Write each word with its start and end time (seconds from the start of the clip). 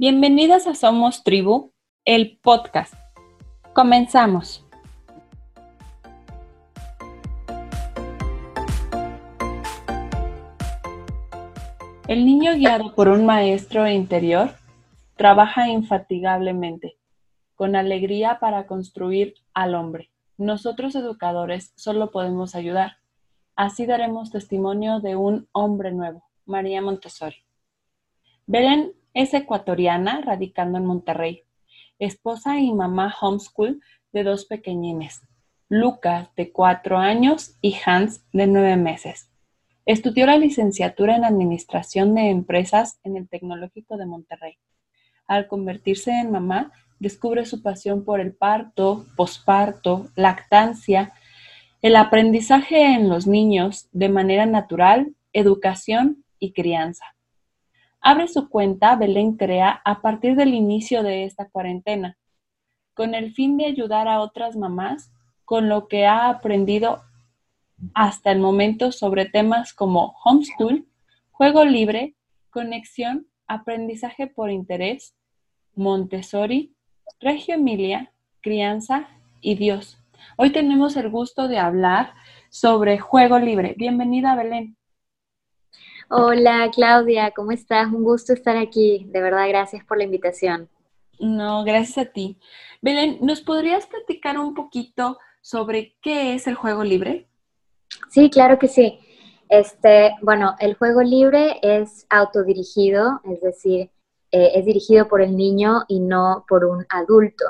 Bienvenidas 0.00 0.66
a 0.66 0.74
Somos 0.74 1.24
Tribu, 1.24 1.74
el 2.06 2.38
podcast. 2.38 2.94
Comenzamos. 3.74 4.64
El 12.08 12.24
niño 12.24 12.54
guiado 12.54 12.94
por 12.94 13.08
un 13.08 13.26
maestro 13.26 13.86
interior 13.86 14.54
trabaja 15.16 15.68
infatigablemente, 15.68 16.96
con 17.54 17.76
alegría 17.76 18.38
para 18.40 18.66
construir 18.66 19.34
al 19.52 19.74
hombre. 19.74 20.10
Nosotros 20.38 20.94
educadores 20.94 21.74
solo 21.76 22.10
podemos 22.10 22.54
ayudar. 22.54 22.96
Así 23.54 23.84
daremos 23.84 24.30
testimonio 24.30 25.00
de 25.00 25.16
un 25.16 25.46
hombre 25.52 25.92
nuevo, 25.92 26.24
María 26.46 26.80
Montessori. 26.80 27.44
Belén 28.46 28.94
es 29.14 29.34
ecuatoriana, 29.34 30.20
radicando 30.20 30.78
en 30.78 30.86
Monterrey, 30.86 31.42
esposa 31.98 32.58
y 32.60 32.72
mamá 32.72 33.14
homeschool 33.20 33.80
de 34.12 34.24
dos 34.24 34.44
pequeñines, 34.46 35.22
Lucas, 35.68 36.28
de 36.36 36.50
cuatro 36.52 36.98
años, 36.98 37.56
y 37.60 37.76
Hans, 37.84 38.24
de 38.32 38.46
nueve 38.46 38.76
meses. 38.76 39.30
Estudió 39.86 40.26
la 40.26 40.36
licenciatura 40.36 41.16
en 41.16 41.24
Administración 41.24 42.14
de 42.14 42.30
Empresas 42.30 43.00
en 43.04 43.16
el 43.16 43.28
Tecnológico 43.28 43.96
de 43.96 44.06
Monterrey. 44.06 44.58
Al 45.26 45.46
convertirse 45.46 46.10
en 46.10 46.30
mamá, 46.30 46.72
descubre 46.98 47.46
su 47.46 47.62
pasión 47.62 48.04
por 48.04 48.20
el 48.20 48.34
parto, 48.34 49.06
posparto, 49.16 50.10
lactancia, 50.16 51.12
el 51.82 51.96
aprendizaje 51.96 52.94
en 52.94 53.08
los 53.08 53.26
niños 53.26 53.88
de 53.92 54.08
manera 54.08 54.44
natural, 54.44 55.14
educación 55.32 56.24
y 56.38 56.52
crianza. 56.52 57.04
Abre 58.00 58.28
su 58.28 58.48
cuenta 58.48 58.96
Belén 58.96 59.36
Crea 59.36 59.82
a 59.84 60.00
partir 60.00 60.34
del 60.34 60.54
inicio 60.54 61.02
de 61.02 61.24
esta 61.24 61.48
cuarentena, 61.50 62.16
con 62.94 63.14
el 63.14 63.32
fin 63.32 63.58
de 63.58 63.66
ayudar 63.66 64.08
a 64.08 64.20
otras 64.20 64.56
mamás 64.56 65.12
con 65.44 65.68
lo 65.68 65.86
que 65.86 66.06
ha 66.06 66.30
aprendido 66.30 67.02
hasta 67.94 68.30
el 68.32 68.38
momento 68.38 68.92
sobre 68.92 69.26
temas 69.26 69.74
como 69.74 70.14
homeschool, 70.24 70.86
juego 71.30 71.64
libre, 71.64 72.14
conexión, 72.50 73.26
aprendizaje 73.46 74.26
por 74.26 74.50
interés, 74.50 75.14
Montessori, 75.74 76.74
Reggio 77.20 77.56
Emilia, 77.56 78.12
crianza 78.40 79.08
y 79.40 79.56
Dios. 79.56 79.98
Hoy 80.36 80.50
tenemos 80.50 80.96
el 80.96 81.10
gusto 81.10 81.48
de 81.48 81.58
hablar 81.58 82.14
sobre 82.48 82.98
juego 82.98 83.38
libre. 83.38 83.74
Bienvenida, 83.76 84.34
Belén. 84.36 84.76
Hola, 86.12 86.68
Claudia, 86.74 87.30
¿cómo 87.30 87.52
estás? 87.52 87.86
Un 87.86 88.02
gusto 88.02 88.32
estar 88.32 88.56
aquí. 88.56 89.06
De 89.10 89.22
verdad, 89.22 89.46
gracias 89.46 89.84
por 89.84 89.96
la 89.96 90.02
invitación. 90.02 90.68
No, 91.20 91.62
gracias 91.62 91.98
a 92.04 92.10
ti. 92.10 92.36
Belén, 92.82 93.18
¿nos 93.20 93.40
podrías 93.42 93.86
platicar 93.86 94.36
un 94.36 94.52
poquito 94.52 95.18
sobre 95.40 95.94
qué 96.02 96.34
es 96.34 96.48
el 96.48 96.56
juego 96.56 96.82
libre? 96.82 97.28
Sí, 98.10 98.28
claro 98.28 98.58
que 98.58 98.66
sí. 98.66 98.98
Este, 99.48 100.16
bueno, 100.20 100.56
el 100.58 100.74
juego 100.74 101.00
libre 101.00 101.60
es 101.62 102.06
autodirigido, 102.10 103.20
es 103.22 103.40
decir, 103.40 103.92
eh, 104.32 104.50
es 104.56 104.64
dirigido 104.64 105.06
por 105.06 105.22
el 105.22 105.36
niño 105.36 105.84
y 105.86 106.00
no 106.00 106.44
por 106.48 106.64
un 106.64 106.84
adulto. 106.88 107.44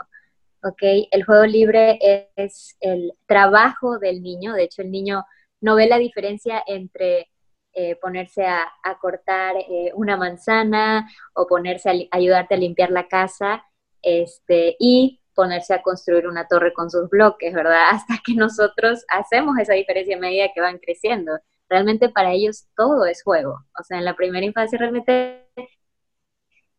¿ok? 0.63 0.83
El 1.11 1.25
juego 1.25 1.47
libre 1.47 1.99
es 2.37 2.77
el 2.81 3.15
trabajo 3.25 3.99
del 3.99 4.23
niño, 4.23 4.53
de 4.53 4.65
hecho 4.65 4.83
el 4.83 4.91
niño 4.91 5.25
no 5.63 5.77
ve 5.77 5.89
la 5.89 5.97
diferencia 5.97 6.63
entre 6.67 7.30
eh, 7.73 7.97
ponerse 7.97 8.45
a, 8.47 8.69
cortar 9.01 9.57
eh, 9.57 9.93
una 9.95 10.17
manzana 10.17 11.09
o 11.35 11.47
ponerse 11.47 11.91
a 11.91 12.17
ayudarte 12.17 12.55
a 12.55 12.59
limpiar 12.59 12.91
la 12.91 13.07
casa 13.09 13.65
este, 14.03 14.77
y 14.79 15.21
ponerse 15.35 15.75
a 15.75 15.83
construir 15.83 16.27
una 16.27 16.49
torre 16.49 16.73
con 16.73 16.91
sus 16.91 17.09
bloques, 17.09 17.55
¿verdad? 17.55 17.89
Hasta 17.91 18.15
que 18.25 18.35
nosotros 18.35 19.05
hacemos 19.09 19.59
esa 19.59 19.75
diferencia 19.75 20.17
a 20.17 20.21
medida 20.21 20.51
que 20.55 20.61
van 20.61 20.79
creciendo. 20.79 21.39
Realmente 21.69 22.09
para 22.09 22.33
ellos 22.33 22.67
todo 22.77 23.07
es 23.07 23.23
juego. 23.23 23.65
O 23.79 23.85
sea, 23.85 23.99
en 23.99 24.05
la 24.05 24.17
primera 24.17 24.45
infancia 24.45 24.79
realmente 24.79 25.47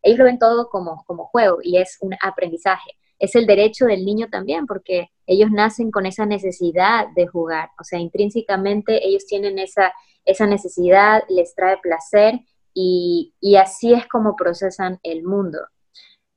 ellos 0.02 0.18
lo 0.18 0.24
ven 0.24 0.38
todo 0.38 0.68
como, 0.68 1.04
como 1.06 1.26
juego 1.26 1.58
y 1.62 1.78
es 1.78 1.96
un 2.00 2.14
aprendizaje. 2.20 2.90
Es 3.18 3.36
el 3.36 3.46
derecho 3.46 3.86
del 3.86 4.04
niño 4.04 4.28
también, 4.30 4.66
porque 4.66 5.08
ellos 5.26 5.50
nacen 5.52 5.90
con 5.92 6.06
esa 6.06 6.26
necesidad 6.26 7.06
de 7.14 7.28
jugar. 7.28 7.70
O 7.80 7.84
sea, 7.84 8.00
intrínsecamente 8.00 9.06
ellos 9.06 9.26
tienen 9.26 9.58
esa, 9.60 9.92
esa 10.24 10.46
necesidad, 10.46 11.22
les 11.28 11.54
trae 11.54 11.78
placer 11.78 12.40
y, 12.74 13.34
así 13.60 13.92
es 13.92 14.06
como 14.08 14.36
procesan 14.36 14.98
el 15.02 15.22
mundo. 15.24 15.58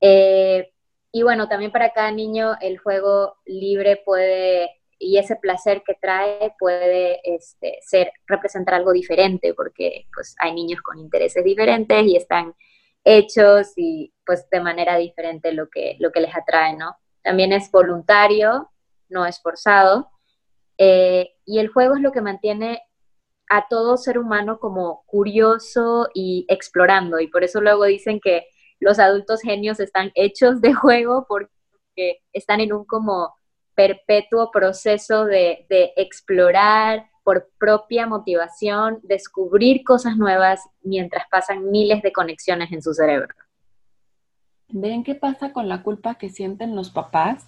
Eh, 0.01 0.71
y 1.11 1.23
bueno, 1.23 1.47
también 1.47 1.71
para 1.71 1.91
cada 1.91 2.11
niño 2.11 2.55
el 2.59 2.77
juego 2.77 3.37
libre 3.45 4.01
puede, 4.03 4.69
y 4.99 5.17
ese 5.17 5.37
placer 5.37 5.81
que 5.85 5.95
trae 6.01 6.53
puede 6.59 7.21
este, 7.23 7.79
ser, 7.81 8.11
representar 8.27 8.75
algo 8.75 8.91
diferente, 8.91 9.53
porque 9.53 10.07
pues 10.13 10.35
hay 10.39 10.53
niños 10.53 10.81
con 10.81 10.99
intereses 10.99 11.43
diferentes 11.43 12.05
y 12.05 12.17
están 12.17 12.53
hechos 13.03 13.73
y 13.77 14.13
pues 14.25 14.49
de 14.49 14.59
manera 14.59 14.97
diferente 14.97 15.53
lo 15.53 15.69
que, 15.69 15.95
lo 15.99 16.11
que 16.11 16.21
les 16.21 16.35
atrae, 16.35 16.75
¿no? 16.75 16.97
También 17.21 17.53
es 17.53 17.71
voluntario, 17.71 18.71
no 19.09 19.25
es 19.25 19.41
forzado, 19.41 20.09
eh, 20.77 21.35
y 21.45 21.59
el 21.59 21.69
juego 21.69 21.95
es 21.95 22.01
lo 22.01 22.11
que 22.11 22.21
mantiene 22.21 22.81
a 23.49 23.67
todo 23.67 23.97
ser 23.97 24.17
humano 24.17 24.59
como 24.59 25.03
curioso 25.05 26.09
y 26.13 26.45
explorando, 26.47 27.19
y 27.19 27.27
por 27.27 27.43
eso 27.43 27.61
luego 27.61 27.85
dicen 27.85 28.19
que 28.19 28.47
los 28.79 28.99
adultos 28.99 29.41
genios 29.41 29.79
están 29.79 30.11
hechos 30.15 30.61
de 30.61 30.73
juego 30.73 31.25
porque 31.27 32.21
están 32.33 32.59
en 32.59 32.73
un 32.73 32.85
como 32.85 33.35
perpetuo 33.75 34.51
proceso 34.51 35.25
de, 35.25 35.65
de 35.69 35.93
explorar, 35.97 37.09
por 37.25 37.49
propia 37.57 38.05
motivación, 38.05 38.99
descubrir 39.01 39.83
cosas 39.83 40.15
nuevas 40.15 40.61
mientras 40.83 41.25
pasan 41.29 41.71
miles 41.71 42.03
de 42.03 42.13
conexiones 42.13 42.71
en 42.71 42.83
su 42.83 42.93
cerebro. 42.93 43.33
¿Ven 44.69 45.03
qué 45.03 45.15
pasa 45.15 45.51
con 45.51 45.67
la 45.67 45.81
culpa 45.81 46.15
que 46.15 46.29
sienten 46.29 46.75
los 46.75 46.91
papás 46.91 47.47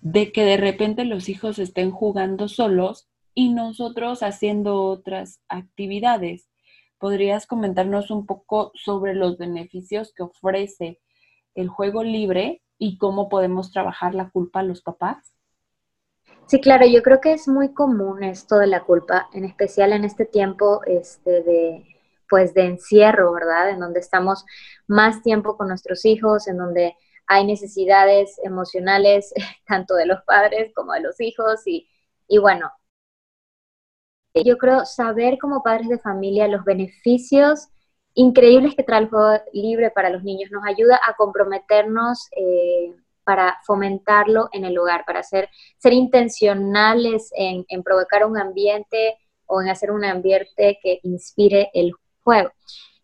de 0.00 0.32
que 0.32 0.44
de 0.44 0.56
repente 0.56 1.04
los 1.04 1.28
hijos 1.28 1.60
estén 1.60 1.92
jugando 1.92 2.48
solos 2.48 3.11
y 3.34 3.52
nosotros 3.52 4.22
haciendo 4.22 4.82
otras 4.84 5.40
actividades? 5.48 6.48
¿Podrías 6.98 7.46
comentarnos 7.46 8.10
un 8.10 8.26
poco 8.26 8.72
sobre 8.74 9.14
los 9.14 9.38
beneficios 9.38 10.12
que 10.14 10.22
ofrece 10.22 11.00
el 11.54 11.68
juego 11.68 12.02
libre 12.02 12.62
y 12.78 12.98
cómo 12.98 13.28
podemos 13.28 13.72
trabajar 13.72 14.14
la 14.14 14.30
culpa 14.30 14.60
a 14.60 14.64
los 14.64 14.82
papás? 14.82 15.34
Sí, 16.46 16.60
claro, 16.60 16.86
yo 16.86 17.02
creo 17.02 17.20
que 17.20 17.32
es 17.32 17.48
muy 17.48 17.72
común 17.72 18.22
esto 18.22 18.58
de 18.58 18.66
la 18.66 18.84
culpa, 18.84 19.28
en 19.32 19.44
especial 19.44 19.92
en 19.92 20.04
este 20.04 20.24
tiempo 20.24 20.82
este, 20.86 21.42
de, 21.42 21.84
pues, 22.28 22.54
de 22.54 22.66
encierro, 22.66 23.32
¿verdad? 23.32 23.70
En 23.70 23.80
donde 23.80 24.00
estamos 24.00 24.44
más 24.86 25.22
tiempo 25.22 25.56
con 25.56 25.68
nuestros 25.68 26.04
hijos, 26.04 26.48
en 26.48 26.58
donde 26.58 26.96
hay 27.26 27.46
necesidades 27.46 28.38
emocionales 28.42 29.32
tanto 29.66 29.94
de 29.94 30.06
los 30.06 30.22
padres 30.24 30.72
como 30.74 30.92
de 30.92 31.00
los 31.00 31.20
hijos 31.20 31.66
y, 31.66 31.88
y 32.28 32.38
bueno, 32.38 32.70
yo 34.34 34.56
creo 34.58 34.84
saber 34.84 35.38
como 35.38 35.62
padres 35.62 35.88
de 35.88 35.98
familia 35.98 36.48
los 36.48 36.64
beneficios 36.64 37.68
increíbles 38.14 38.74
que 38.74 38.82
trae 38.82 39.00
el 39.00 39.08
juego 39.08 39.42
libre 39.52 39.90
para 39.90 40.10
los 40.10 40.22
niños 40.22 40.50
nos 40.50 40.64
ayuda 40.64 41.00
a 41.06 41.14
comprometernos 41.14 42.28
eh, 42.36 42.94
para 43.24 43.58
fomentarlo 43.64 44.48
en 44.52 44.64
el 44.64 44.76
hogar, 44.78 45.04
para 45.04 45.22
ser, 45.22 45.48
ser 45.78 45.92
intencionales 45.92 47.30
en, 47.36 47.64
provocar 47.82 48.26
un 48.26 48.36
ambiente 48.36 49.16
o 49.46 49.62
en 49.62 49.68
hacer 49.68 49.90
un 49.92 50.04
ambiente 50.04 50.78
que 50.82 51.00
inspire 51.04 51.70
el 51.72 51.92
juego. 52.22 52.50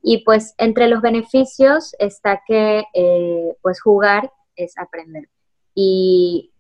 Y 0.03 0.25
pues 0.25 0.55
entre 0.59 0.89
los 0.89 1.03
beneficios 1.03 1.95
está 1.99 2.43
que 2.47 2.85
eh, 2.95 3.57
pues 3.63 3.81
jugar 3.81 4.33
es 4.57 4.77
aprender. 4.77 5.29
Y 5.75 6.53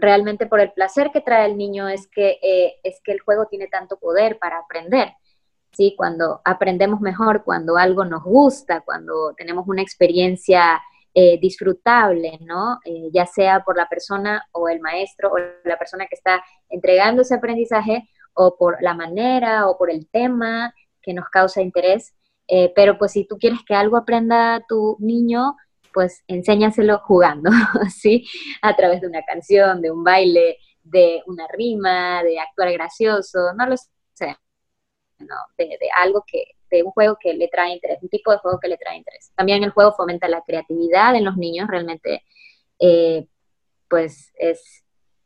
realmente 0.00 0.46
por 0.46 0.60
el 0.60 0.72
placer 0.72 1.10
que 1.12 1.20
trae 1.20 1.46
el 1.46 1.56
niño 1.56 1.88
es 1.88 2.08
que, 2.08 2.38
eh, 2.42 2.74
es 2.82 3.00
que 3.02 3.12
el 3.12 3.20
juego 3.20 3.46
tiene 3.46 3.68
tanto 3.68 3.98
poder 3.98 4.38
para 4.38 4.58
aprender. 4.58 5.12
¿sí? 5.72 5.94
Cuando 5.96 6.40
aprendemos 6.44 7.00
mejor, 7.00 7.44
cuando 7.44 7.76
algo 7.76 8.04
nos 8.04 8.24
gusta, 8.24 8.80
cuando 8.80 9.34
tenemos 9.36 9.68
una 9.68 9.82
experiencia 9.82 10.80
eh, 11.12 11.38
disfrutable, 11.40 12.38
¿no? 12.40 12.78
Eh, 12.84 13.10
ya 13.12 13.26
sea 13.26 13.64
por 13.64 13.76
la 13.76 13.88
persona 13.88 14.44
o 14.52 14.68
el 14.68 14.80
maestro 14.80 15.32
o 15.32 15.38
la 15.64 15.76
persona 15.76 16.06
que 16.06 16.14
está 16.14 16.42
entregando 16.68 17.22
ese 17.22 17.34
aprendizaje 17.34 18.08
o 18.32 18.56
por 18.56 18.80
la 18.80 18.94
manera 18.94 19.68
o 19.68 19.76
por 19.76 19.90
el 19.90 20.08
tema 20.08 20.72
que 21.02 21.14
nos 21.14 21.28
causa 21.28 21.62
interés. 21.62 22.14
Pero 22.74 22.98
pues 22.98 23.12
si 23.12 23.24
tú 23.28 23.38
quieres 23.38 23.60
que 23.64 23.76
algo 23.76 23.96
aprenda 23.96 24.64
tu 24.68 24.96
niño, 24.98 25.54
pues 25.92 26.22
enséñaselo 26.26 26.98
jugando, 27.00 27.50
¿sí? 27.90 28.26
A 28.62 28.74
través 28.76 29.00
de 29.00 29.06
una 29.06 29.22
canción, 29.22 29.80
de 29.80 29.90
un 29.90 30.04
baile, 30.04 30.58
de 30.82 31.22
una 31.26 31.46
rima, 31.48 32.22
de 32.22 32.38
actuar 32.38 32.72
gracioso, 32.72 33.52
no 33.56 33.66
lo 33.66 33.76
sé, 33.76 34.36
de 35.58 35.78
algo 35.96 36.24
que, 36.26 36.44
de 36.70 36.82
un 36.82 36.92
juego 36.92 37.16
que 37.20 37.34
le 37.34 37.48
trae 37.48 37.72
interés, 37.72 38.02
un 38.02 38.08
tipo 38.08 38.30
de 38.30 38.38
juego 38.38 38.58
que 38.60 38.68
le 38.68 38.78
trae 38.78 38.96
interés. 38.96 39.32
También 39.34 39.62
el 39.62 39.70
juego 39.70 39.92
fomenta 39.92 40.28
la 40.28 40.42
creatividad 40.42 41.14
en 41.14 41.24
los 41.24 41.36
niños, 41.36 41.68
realmente 41.68 42.24
eh, 42.78 43.26
pues 43.88 44.32
es 44.36 44.84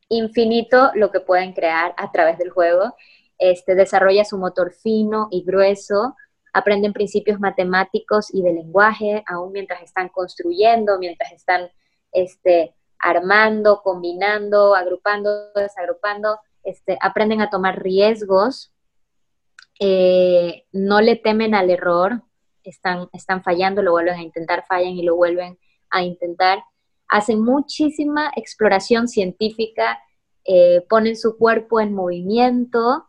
infinito 0.08 0.90
lo 0.94 1.10
que 1.10 1.20
pueden 1.20 1.52
crear 1.52 1.94
a 1.96 2.10
través 2.10 2.38
del 2.38 2.50
juego. 2.50 2.94
Este, 3.38 3.75
desarrolla 3.75 4.25
su 4.25 4.38
motor 4.38 4.72
fino 4.72 5.28
y 5.31 5.44
grueso, 5.44 6.17
aprenden 6.54 6.92
principios 6.92 7.40
matemáticos 7.40 8.32
y 8.32 8.40
de 8.40 8.52
lenguaje, 8.52 9.24
aún 9.26 9.52
mientras 9.52 9.82
están 9.82 10.08
construyendo, 10.08 10.98
mientras 11.00 11.32
están 11.32 11.68
este, 12.12 12.74
armando, 13.00 13.82
combinando, 13.82 14.76
agrupando, 14.76 15.52
desagrupando, 15.52 16.38
este, 16.62 16.96
aprenden 17.02 17.40
a 17.40 17.50
tomar 17.50 17.82
riesgos, 17.82 18.72
eh, 19.80 20.64
no 20.70 21.00
le 21.00 21.16
temen 21.16 21.56
al 21.56 21.70
error, 21.70 22.22
están, 22.62 23.08
están 23.12 23.42
fallando, 23.42 23.82
lo 23.82 23.90
vuelven 23.90 24.14
a 24.14 24.22
intentar, 24.22 24.64
fallan 24.66 24.92
y 24.92 25.02
lo 25.02 25.16
vuelven 25.16 25.58
a 25.90 26.04
intentar. 26.04 26.62
Hacen 27.08 27.42
muchísima 27.42 28.30
exploración 28.36 29.08
científica, 29.08 30.00
eh, 30.44 30.86
ponen 30.88 31.16
su 31.16 31.36
cuerpo 31.36 31.80
en 31.80 31.92
movimiento, 31.92 33.06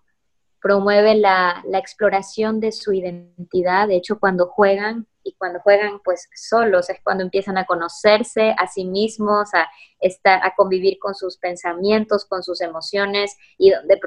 promueven 0.66 1.22
la, 1.22 1.64
exploración 1.74 2.60
de 2.60 2.72
su 2.72 2.92
identidad. 2.92 3.88
De 3.88 3.98
hecho, 3.98 4.20
cuando 4.20 4.48
juegan, 4.48 5.06
y 5.24 5.36
cuando 5.36 5.60
juegan 5.60 6.00
pues 6.04 6.28
solos, 6.34 6.90
es 6.90 6.98
cuando 7.04 7.24
empiezan 7.24 7.60
a 7.60 7.66
conocerse 7.66 8.56
a 8.58 8.66
sí 8.66 8.84
mismos, 8.86 9.54
a, 9.54 9.68
estar, 10.00 10.44
a 10.44 10.56
convivir 10.56 10.98
con 10.98 11.14
sus 11.14 11.38
pensamientos, 11.38 12.26
con 12.26 12.42
sus 12.42 12.62
emociones 12.62 13.38
y 13.60 13.70
donde, 13.70 14.02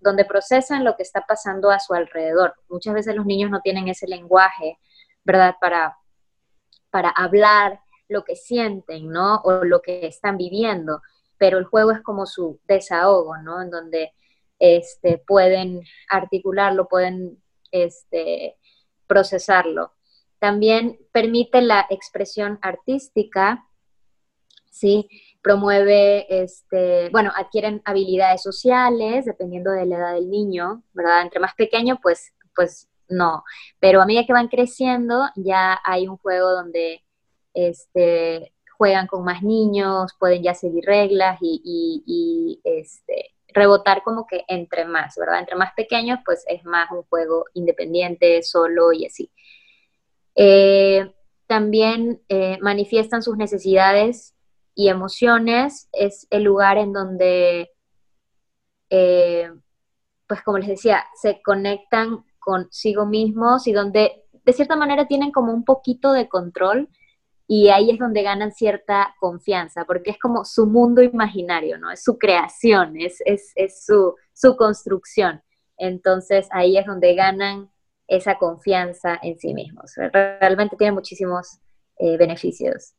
donde 0.00 0.24
procesan 0.24 0.82
lo 0.82 0.96
que 0.96 1.04
está 1.04 1.20
pasando 1.20 1.70
a 1.70 1.78
su 1.78 1.94
alrededor. 1.94 2.56
Muchas 2.68 2.92
veces 2.92 3.14
los 3.14 3.24
niños 3.24 3.52
no 3.52 3.60
tienen 3.60 3.86
ese 3.86 4.08
lenguaje, 4.08 4.80
¿verdad? 5.22 5.54
Para, 5.60 5.96
para 6.90 7.10
hablar 7.10 7.78
lo 8.08 8.24
que 8.24 8.34
sienten, 8.34 9.08
¿no? 9.08 9.36
O 9.44 9.62
lo 9.62 9.80
que 9.82 10.04
están 10.08 10.36
viviendo, 10.36 11.00
pero 11.38 11.58
el 11.58 11.64
juego 11.64 11.92
es 11.92 12.00
como 12.00 12.26
su 12.26 12.58
desahogo, 12.66 13.36
¿no? 13.38 13.62
En 13.62 13.70
donde 13.70 14.14
este, 14.58 15.18
pueden 15.18 15.82
articularlo, 16.08 16.88
pueden 16.88 17.42
este, 17.70 18.56
procesarlo. 19.06 19.92
También 20.38 20.98
permite 21.12 21.62
la 21.62 21.86
expresión 21.90 22.58
artística, 22.62 23.66
¿sí? 24.70 25.08
Promueve, 25.42 26.26
este, 26.42 27.08
bueno, 27.10 27.32
adquieren 27.34 27.80
habilidades 27.84 28.42
sociales, 28.42 29.24
dependiendo 29.24 29.70
de 29.72 29.86
la 29.86 29.96
edad 29.96 30.14
del 30.14 30.30
niño, 30.30 30.82
¿verdad? 30.92 31.22
Entre 31.22 31.40
más 31.40 31.54
pequeño, 31.54 31.98
pues, 32.02 32.32
pues 32.54 32.88
no. 33.08 33.44
Pero 33.80 34.02
a 34.02 34.06
medida 34.06 34.26
que 34.26 34.32
van 34.32 34.48
creciendo, 34.48 35.28
ya 35.36 35.78
hay 35.84 36.08
un 36.08 36.16
juego 36.18 36.50
donde 36.50 37.02
este, 37.54 38.52
juegan 38.76 39.06
con 39.06 39.24
más 39.24 39.42
niños, 39.42 40.12
pueden 40.18 40.42
ya 40.42 40.54
seguir 40.54 40.84
reglas 40.84 41.38
y, 41.40 42.60
rebotar 43.56 44.02
como 44.02 44.26
que 44.26 44.44
entre 44.48 44.84
más, 44.84 45.16
¿verdad? 45.16 45.40
Entre 45.40 45.56
más 45.56 45.72
pequeños, 45.74 46.20
pues 46.24 46.44
es 46.46 46.64
más 46.64 46.90
un 46.92 47.02
juego 47.04 47.46
independiente, 47.54 48.42
solo 48.42 48.92
y 48.92 49.06
así. 49.06 49.32
Eh, 50.34 51.12
también 51.46 52.22
eh, 52.28 52.58
manifiestan 52.60 53.22
sus 53.22 53.36
necesidades 53.36 54.34
y 54.74 54.88
emociones. 54.88 55.88
Es 55.92 56.26
el 56.30 56.44
lugar 56.44 56.76
en 56.76 56.92
donde, 56.92 57.70
eh, 58.90 59.50
pues 60.28 60.42
como 60.42 60.58
les 60.58 60.68
decía, 60.68 61.04
se 61.20 61.40
conectan 61.42 62.24
consigo 62.38 63.06
mismos 63.06 63.66
y 63.66 63.72
donde 63.72 64.22
de 64.44 64.52
cierta 64.52 64.76
manera 64.76 65.08
tienen 65.08 65.32
como 65.32 65.52
un 65.52 65.64
poquito 65.64 66.12
de 66.12 66.28
control 66.28 66.88
y 67.48 67.68
ahí 67.68 67.90
es 67.90 67.98
donde 67.98 68.22
ganan 68.22 68.52
cierta 68.52 69.14
confianza, 69.20 69.84
porque 69.84 70.10
es 70.10 70.18
como 70.18 70.44
su 70.44 70.66
mundo 70.66 71.02
imaginario, 71.02 71.78
¿no? 71.78 71.90
Es 71.90 72.02
su 72.02 72.18
creación, 72.18 72.94
es, 72.98 73.22
su, 73.84 74.14
su, 74.32 74.56
construcción. 74.56 75.42
Entonces 75.78 76.48
ahí 76.50 76.76
es 76.76 76.86
donde 76.86 77.14
ganan 77.14 77.70
esa 78.08 78.38
confianza 78.38 79.18
en 79.22 79.38
sí 79.38 79.54
mismos. 79.54 79.92
Realmente 80.12 80.76
tiene 80.76 80.92
muchísimos 80.92 81.60
eh, 81.98 82.16
beneficios. 82.16 82.94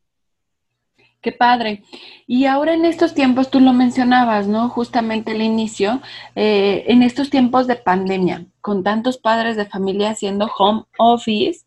Qué 1.20 1.32
padre. 1.32 1.82
Y 2.28 2.46
ahora 2.46 2.74
en 2.74 2.84
estos 2.84 3.12
tiempos, 3.12 3.50
tú 3.50 3.58
lo 3.58 3.72
mencionabas, 3.72 4.46
¿no? 4.46 4.68
Justamente 4.68 5.32
al 5.32 5.42
inicio, 5.42 6.00
eh, 6.36 6.84
en 6.86 7.02
estos 7.02 7.28
tiempos 7.28 7.66
de 7.66 7.74
pandemia, 7.74 8.46
con 8.60 8.84
tantos 8.84 9.18
padres 9.18 9.56
de 9.56 9.66
familia 9.66 10.10
haciendo 10.10 10.48
home 10.56 10.84
office, 10.96 11.66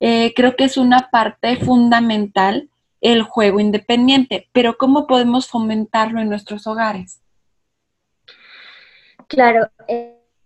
eh, 0.00 0.32
creo 0.34 0.56
que 0.56 0.64
es 0.64 0.76
una 0.76 1.10
parte 1.10 1.56
fundamental 1.56 2.68
el 3.00 3.22
juego 3.22 3.60
independiente, 3.60 4.48
pero 4.52 4.76
¿cómo 4.78 5.06
podemos 5.06 5.48
fomentarlo 5.48 6.20
en 6.20 6.28
nuestros 6.28 6.66
hogares? 6.66 7.20
Claro, 9.28 9.68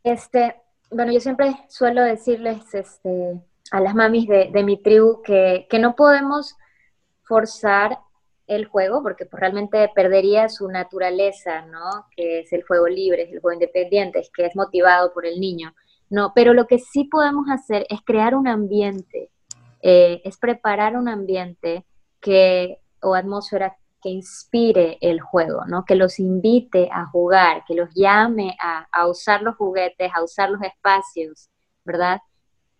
este, 0.03 0.57
bueno, 0.91 1.13
yo 1.13 1.21
siempre 1.21 1.55
suelo 1.69 2.03
decirles 2.03 2.75
este, 2.75 3.41
a 3.71 3.81
las 3.81 3.95
mamis 3.95 4.27
de, 4.27 4.63
mi 4.65 4.77
tribu 4.83 5.23
que, 5.23 5.67
no 5.81 5.95
podemos 5.95 6.57
forzar 7.23 7.99
el 8.47 8.67
juego 8.67 9.03
porque 9.03 9.27
pues, 9.27 9.41
realmente 9.41 9.91
perdería 9.95 10.49
su 10.49 10.69
naturaleza, 10.69 11.63
¿no? 11.67 12.07
Que 12.17 12.41
es 12.41 12.53
el 12.53 12.65
juego 12.65 12.89
libre, 12.89 13.23
es 13.23 13.33
el 13.33 13.41
juego 13.41 13.55
independiente, 13.55 14.19
es 14.19 14.31
que 14.31 14.47
es 14.47 14.57
motivado 14.57 15.13
por 15.13 15.25
el 15.25 15.39
niño. 15.41 15.75
No, 16.09 16.33
pero 16.35 16.55
lo 16.55 16.67
que 16.67 16.79
sí 16.79 17.05
podemos 17.05 17.49
hacer 17.49 17.87
es 17.89 18.01
crear 18.05 18.35
un 18.35 18.49
ambiente, 18.49 19.31
eh, 19.83 20.21
es 20.25 20.37
preparar 20.37 20.97
un 20.97 21.09
ambiente 21.09 21.87
que, 22.21 22.81
o 23.03 23.15
atmósfera 23.15 23.77
que 24.03 24.11
inspire 24.11 24.99
el 25.01 25.21
juego, 25.21 25.65
¿no? 25.67 25.85
Que 25.85 25.95
los 25.95 26.19
invite 26.19 26.89
a 26.93 27.07
jugar, 27.07 27.65
que 27.67 27.75
los 27.75 27.91
llame 27.95 28.57
a, 28.61 29.07
usar 29.07 29.43
los 29.43 29.57
juguetes, 29.57 30.11
a 30.15 30.23
usar 30.23 30.51
los 30.51 30.63
espacios, 30.63 31.51
¿verdad? 31.85 32.21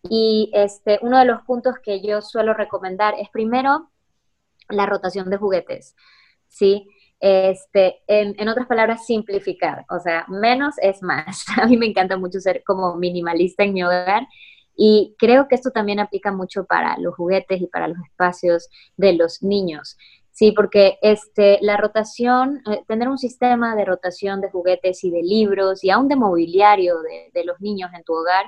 Y 0.03 0.51
este, 0.55 0.99
uno 1.03 1.19
de 1.19 1.27
los 1.27 1.43
puntos 1.43 1.75
que 1.83 2.01
yo 2.01 2.23
suelo 2.23 2.55
recomendar 2.55 3.15
es 3.19 3.29
primero 3.31 3.91
la 4.69 4.87
rotación 4.87 5.29
de 5.31 5.37
juguetes, 5.37 5.95
¿sí? 6.49 6.89
Este, 7.19 8.01
en, 8.07 8.35
en, 8.39 8.49
otras 8.49 8.67
palabras, 8.67 9.05
simplificar, 9.05 9.85
o 9.91 9.99
sea, 9.99 10.25
menos 10.29 10.77
es 10.81 11.03
más. 11.03 11.45
A 11.61 11.67
mí 11.67 11.77
me 11.77 11.87
encanta 11.87 12.17
mucho 12.17 12.41
ser 12.41 12.63
como 12.65 12.97
minimalista 12.97 13.65
en 13.65 13.75
mi 13.75 13.83
hogar 13.83 14.27
y 14.77 15.15
creo 15.19 15.49
que 15.49 15.55
esto 15.55 15.71
también 15.71 16.01
aplica 16.01 16.33
mucho 16.33 16.65
para 16.65 16.97
los 16.99 17.15
juguetes 17.15 17.61
y 17.61 17.67
para 17.67 17.89
los 17.89 17.99
espacios 18.05 18.69
de 18.97 19.13
los 19.15 19.43
niños. 19.43 19.97
Sí, 20.33 20.53
porque 20.53 20.99
este, 21.03 21.59
la 21.61 21.77
rotación, 21.77 22.63
eh, 22.71 22.83
tener 22.89 23.09
un 23.09 23.19
sistema 23.19 23.77
de 23.77 23.85
rotación 23.85 24.41
de 24.41 24.51
juguetes 24.51 25.05
y 25.05 25.11
de 25.11 25.23
libros 25.23 25.85
y 25.85 25.91
aún 25.91 26.09
de 26.09 26.17
mobiliario 26.17 26.95
de, 27.35 27.45
los 27.45 27.61
niños 27.61 27.91
en 27.95 28.05
tu 28.05 28.15
hogar, 28.15 28.47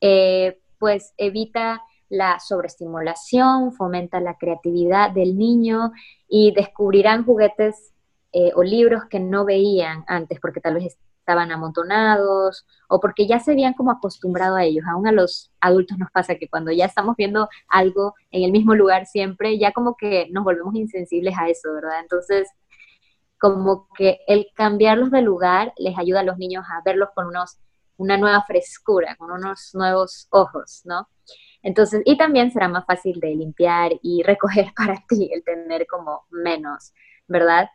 eh, 0.00 0.58
pues 0.78 1.14
evita 1.16 1.80
la 2.08 2.40
sobreestimulación, 2.40 3.72
fomenta 3.72 4.20
la 4.20 4.36
creatividad 4.36 5.12
del 5.12 5.38
niño 5.38 5.92
y 6.28 6.52
descubrirán 6.52 7.24
juguetes 7.24 7.92
eh, 8.32 8.50
o 8.56 8.62
libros 8.62 9.04
que 9.08 9.20
no 9.20 9.44
veían 9.44 10.04
antes 10.08 10.40
porque 10.40 10.60
tal 10.60 10.74
vez 10.74 10.98
estaban 11.22 11.52
amontonados 11.52 12.66
o 12.88 13.00
porque 13.00 13.26
ya 13.26 13.38
se 13.38 13.52
habían 13.52 13.74
como 13.74 13.92
acostumbrado 13.92 14.56
a 14.56 14.64
ellos. 14.64 14.84
Aún 14.88 15.06
a 15.06 15.12
los 15.12 15.52
adultos 15.60 15.96
nos 15.98 16.10
pasa 16.10 16.34
que 16.34 16.48
cuando 16.48 16.72
ya 16.72 16.86
estamos 16.86 17.16
viendo 17.16 17.48
algo 17.68 18.14
en 18.32 18.42
el 18.42 18.50
mismo 18.50 18.74
lugar 18.74 19.06
siempre, 19.06 19.58
ya 19.58 19.72
como 19.72 19.96
que 19.96 20.28
nos 20.32 20.44
volvemos 20.44 20.74
insensibles 20.74 21.34
a 21.38 21.48
eso, 21.48 21.72
¿verdad? 21.72 22.00
Entonces, 22.00 22.48
como 23.38 23.88
que 23.96 24.20
el 24.26 24.48
cambiarlos 24.54 25.10
de 25.10 25.22
lugar 25.22 25.72
les 25.76 25.96
ayuda 25.96 26.20
a 26.20 26.24
los 26.24 26.38
niños 26.38 26.64
a 26.68 26.82
verlos 26.84 27.10
con 27.14 27.26
unos, 27.26 27.58
una 27.96 28.16
nueva 28.16 28.42
frescura, 28.42 29.14
con 29.16 29.30
unos 29.30 29.70
nuevos 29.74 30.26
ojos, 30.30 30.82
¿no? 30.84 31.08
Entonces, 31.62 32.02
y 32.04 32.18
también 32.18 32.50
será 32.50 32.66
más 32.68 32.84
fácil 32.84 33.20
de 33.20 33.34
limpiar 33.34 33.92
y 34.02 34.22
recoger 34.24 34.72
para 34.76 34.96
ti 35.08 35.30
el 35.32 35.44
tener 35.44 35.86
como 35.86 36.24
menos, 36.30 36.92
¿verdad? 37.28 37.68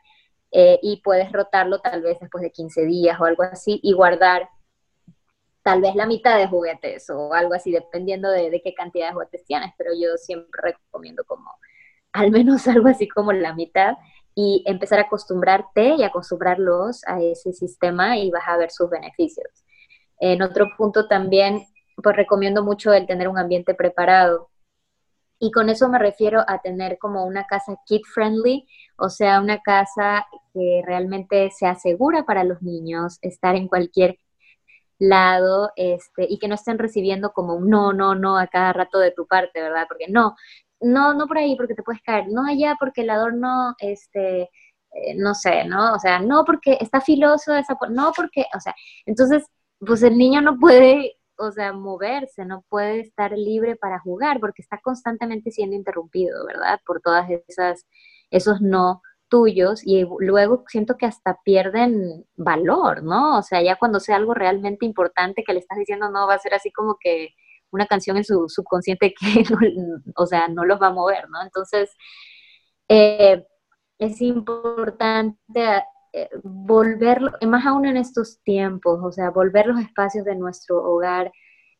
Eh, 0.51 0.79
y 0.81 1.01
puedes 1.01 1.31
rotarlo 1.31 1.79
tal 1.79 2.01
vez 2.01 2.17
después 2.19 2.41
de 2.41 2.51
15 2.51 2.85
días 2.85 3.19
o 3.19 3.25
algo 3.25 3.43
así 3.43 3.79
y 3.83 3.93
guardar 3.93 4.49
tal 5.61 5.81
vez 5.81 5.95
la 5.95 6.05
mitad 6.05 6.37
de 6.37 6.47
juguetes 6.47 7.09
o 7.09 7.33
algo 7.33 7.53
así, 7.53 7.71
dependiendo 7.71 8.31
de, 8.31 8.61
qué 8.63 8.73
cantidad 8.73 9.07
de 9.07 9.13
juguetes 9.13 9.43
tienes, 9.45 9.73
pero 9.77 9.91
yo 9.93 10.15
siempre 10.15 10.61
recomiendo 10.63 11.25
como 11.25 11.51
al 12.13 12.31
menos 12.31 12.67
algo 12.69 12.87
así 12.87 13.07
como 13.09 13.33
la 13.33 13.53
mitad 13.53 13.97
y 14.33 14.63
empezar 14.65 14.99
a 14.99 15.03
acostumbrarte 15.03 15.95
y 15.95 16.03
acostumbrarlos 16.03 17.01
a 17.05 17.21
ese 17.21 17.51
sistema 17.51 18.17
y 18.17 18.31
vas 18.31 18.47
a 18.47 18.55
ver 18.55 18.71
sus 18.71 18.89
beneficios. 18.89 19.65
En 20.19 20.41
otro 20.41 20.67
punto 20.77 21.09
también, 21.09 21.65
pues 22.01 22.15
recomiendo 22.15 22.63
mucho 22.63 22.93
el 22.93 23.05
tener 23.05 23.27
un 23.27 23.37
ambiente 23.37 23.73
preparado. 23.73 24.49
Y 25.37 25.51
con 25.51 25.69
eso 25.69 25.89
me 25.89 25.99
refiero 25.99 26.45
a 26.47 26.61
tener 26.61 26.97
como 26.97 27.25
una 27.25 27.45
casa 27.45 27.75
kid 27.85 28.01
friendly, 28.13 28.65
o 28.97 29.09
sea, 29.09 29.41
una 29.41 29.61
casa 29.61 30.25
que 30.53 30.81
realmente 30.85 31.49
sea 31.51 31.75
segura 31.75 32.23
para 32.25 32.43
los 32.43 32.61
niños, 32.61 33.19
estar 33.21 33.55
en 33.55 33.67
cualquier 33.67 34.19
lado 34.99 35.71
este, 35.75 36.25
y 36.29 36.39
que 36.39 36.47
no 36.47 36.55
estén 36.55 36.79
recibiendo 36.79 37.31
como 37.31 37.55
un 37.55 37.69
no, 37.69 37.93
no, 37.93 38.15
no 38.15 38.37
a 38.37 38.47
cada 38.47 38.73
rato 38.73 38.99
de 38.99 39.11
tu 39.11 39.27
parte, 39.27 39.61
¿verdad? 39.61 39.85
Porque 39.87 40.07
no, 40.09 40.35
no, 40.81 41.13
no 41.13 41.27
por 41.27 41.37
ahí 41.37 41.55
porque 41.55 41.75
te 41.75 41.83
puedes 41.83 42.01
caer, 42.01 42.25
no 42.29 42.45
allá 42.45 42.75
porque 42.79 43.01
el 43.01 43.09
adorno, 43.09 43.75
este, 43.79 44.49
eh, 44.93 45.15
no 45.15 45.33
sé, 45.35 45.65
¿no? 45.65 45.93
O 45.93 45.99
sea, 45.99 46.19
no 46.19 46.43
porque 46.45 46.77
está 46.81 47.01
filoso, 47.01 47.55
esa, 47.55 47.77
no 47.89 48.11
porque, 48.15 48.45
o 48.55 48.59
sea, 48.59 48.75
entonces, 49.05 49.45
pues 49.79 50.03
el 50.03 50.17
niño 50.17 50.41
no 50.41 50.57
puede, 50.57 51.17
o 51.37 51.51
sea, 51.51 51.73
moverse, 51.73 52.45
no 52.45 52.63
puede 52.69 53.01
estar 53.01 53.31
libre 53.37 53.75
para 53.75 53.99
jugar 53.99 54.39
porque 54.39 54.61
está 54.61 54.79
constantemente 54.81 55.51
siendo 55.51 55.75
interrumpido, 55.75 56.45
¿verdad? 56.45 56.79
Por 56.85 57.01
todas 57.01 57.29
esas, 57.47 57.85
esos 58.31 58.61
no 58.61 59.01
tuyos 59.29 59.81
y 59.85 60.05
luego 60.19 60.63
siento 60.67 60.95
que 60.97 61.05
hasta 61.05 61.39
pierden 61.43 62.25
valor, 62.35 63.03
¿no? 63.03 63.37
O 63.37 63.41
sea, 63.43 63.61
ya 63.61 63.75
cuando 63.75 63.99
sea 63.99 64.15
algo 64.15 64.33
realmente 64.33 64.85
importante 64.85 65.43
que 65.45 65.53
le 65.53 65.59
estás 65.59 65.77
diciendo 65.77 66.09
no, 66.09 66.27
va 66.27 66.35
a 66.35 66.39
ser 66.39 66.53
así 66.53 66.71
como 66.71 66.97
que 66.99 67.29
una 67.71 67.85
canción 67.87 68.17
en 68.17 68.23
su 68.23 68.47
subconsciente 68.47 69.13
que, 69.13 69.43
o 70.15 70.25
sea, 70.25 70.47
no 70.47 70.65
los 70.65 70.81
va 70.81 70.87
a 70.87 70.93
mover, 70.93 71.29
¿no? 71.29 71.41
Entonces, 71.43 71.91
eh, 72.87 73.45
es 73.99 74.21
importante 74.21 75.83
eh, 76.13 76.29
volverlo, 76.43 77.31
más 77.47 77.65
aún 77.65 77.85
en 77.85 77.97
estos 77.97 78.41
tiempos, 78.43 78.99
o 79.03 79.11
sea, 79.11 79.31
volver 79.31 79.67
los 79.67 79.79
espacios 79.79 80.25
de 80.25 80.35
nuestro 80.35 80.77
hogar 80.83 81.31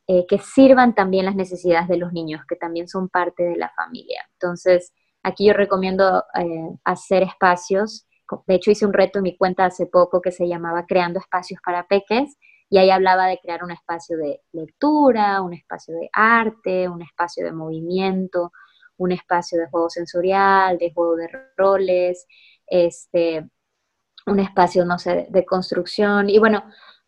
eh, 0.07 0.25
que 0.27 0.39
sirvan 0.39 0.95
también 0.95 1.25
las 1.25 1.35
necesidades 1.35 1.87
de 1.87 1.97
los 1.97 2.13
niños, 2.13 2.41
que 2.47 2.55
también 2.55 2.87
son 2.87 3.09
parte 3.09 3.43
de 3.43 3.57
la 3.57 3.71
familia. 3.75 4.21
Entonces, 4.33 4.93
aquí 5.27 5.45
yo 5.45 5.53
recomiendo 5.53 6.23
hacer 6.83 7.23
espacios. 7.23 8.07
De 8.45 8.55
hecho, 8.55 8.71
hice 8.71 8.85
un 8.85 8.93
reto 8.93 9.19
en 9.19 9.23
mi 9.23 9.37
cuenta 9.37 9.65
hace 9.65 9.85
poco 9.85 10.21
que 10.21 10.31
se 10.31 10.47
llamaba 10.47 10.85
Creando 10.85 11.19
Espacios 11.19 11.59
para 11.63 11.87
Peques, 11.87 12.37
y 12.69 12.77
ahí 12.77 12.89
hablaba 12.89 13.27
de 13.27 13.39
crear 13.39 13.63
un 13.63 13.71
espacio 13.71 14.17
de 14.17 14.41
lectura, 14.51 15.41
un 15.41 15.53
espacio 15.53 15.95
de 15.95 16.09
arte, 16.11 16.89
un 16.89 17.01
espacio 17.01 17.45
de 17.45 17.53
movimiento, 17.53 18.51
un 18.97 19.11
espacio 19.11 19.57
de 19.57 19.67
juego 19.67 19.89
sensorial, 19.89 20.77
de 20.77 20.91
juego 20.93 21.15
de 21.15 21.29
roles, 21.55 22.25
este, 22.65 23.47
un 24.25 24.39
espacio, 24.39 24.83
no 24.83 24.99
sé, 24.99 25.27
de 25.29 25.45
construcción. 25.45 26.29
Y 26.29 26.39
bueno, 26.39 26.63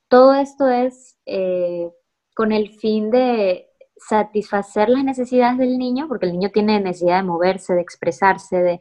todo 0.07 0.33
esto 0.33 0.67
es 0.69 1.17
eh, 1.25 1.91
con 2.35 2.53
el 2.53 2.69
fin 2.79 3.11
de 3.11 3.68
satisfacer 3.99 4.89
las 4.89 5.03
necesidades 5.03 5.57
del 5.57 5.77
niño, 5.77 6.07
porque 6.07 6.25
el 6.25 6.33
niño 6.33 6.49
tiene 6.51 6.79
necesidad 6.79 7.17
de 7.17 7.23
moverse, 7.23 7.73
de 7.73 7.81
expresarse, 7.81 8.57
de, 8.57 8.79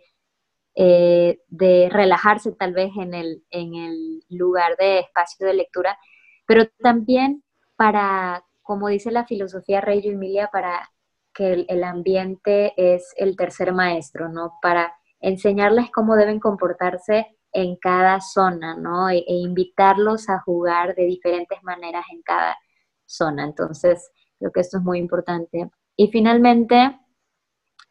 eh, 0.74 1.40
de 1.48 1.88
relajarse 1.90 2.52
tal 2.52 2.72
vez 2.72 2.92
en 2.96 3.14
el, 3.14 3.44
en 3.50 3.74
el 3.74 4.24
lugar 4.28 4.76
de 4.78 5.00
espacio 5.00 5.46
de 5.46 5.54
lectura, 5.54 5.98
pero 6.46 6.66
también 6.80 7.42
para, 7.76 8.44
como 8.62 8.88
dice 8.88 9.10
la 9.10 9.26
filosofía 9.26 9.80
Reggio 9.80 10.12
Emilia, 10.12 10.48
para 10.52 10.88
que 11.34 11.66
el, 11.68 11.84
ambiente 11.84 12.74
es 12.76 13.14
el 13.16 13.36
tercer 13.36 13.72
maestro, 13.72 14.28
¿no? 14.28 14.54
Para 14.60 14.92
enseñarles 15.20 15.90
cómo 15.90 16.16
deben 16.16 16.40
comportarse 16.40 17.26
en 17.52 17.76
cada 17.76 18.20
zona, 18.20 18.76
¿no? 18.76 19.08
E, 19.08 19.18
e, 19.18 19.34
invitarlos 19.34 20.28
a 20.28 20.40
jugar 20.40 20.94
de 20.96 21.04
diferentes 21.04 21.62
maneras 21.62 22.04
en 22.12 22.22
cada 22.22 22.56
zona. 23.06 23.44
Entonces, 23.44 24.10
creo 24.38 24.52
que 24.52 24.60
esto 24.60 24.78
es 24.78 24.84
muy 24.84 24.98
importante. 24.98 25.70
Y 25.96 26.08
finalmente, 26.08 26.98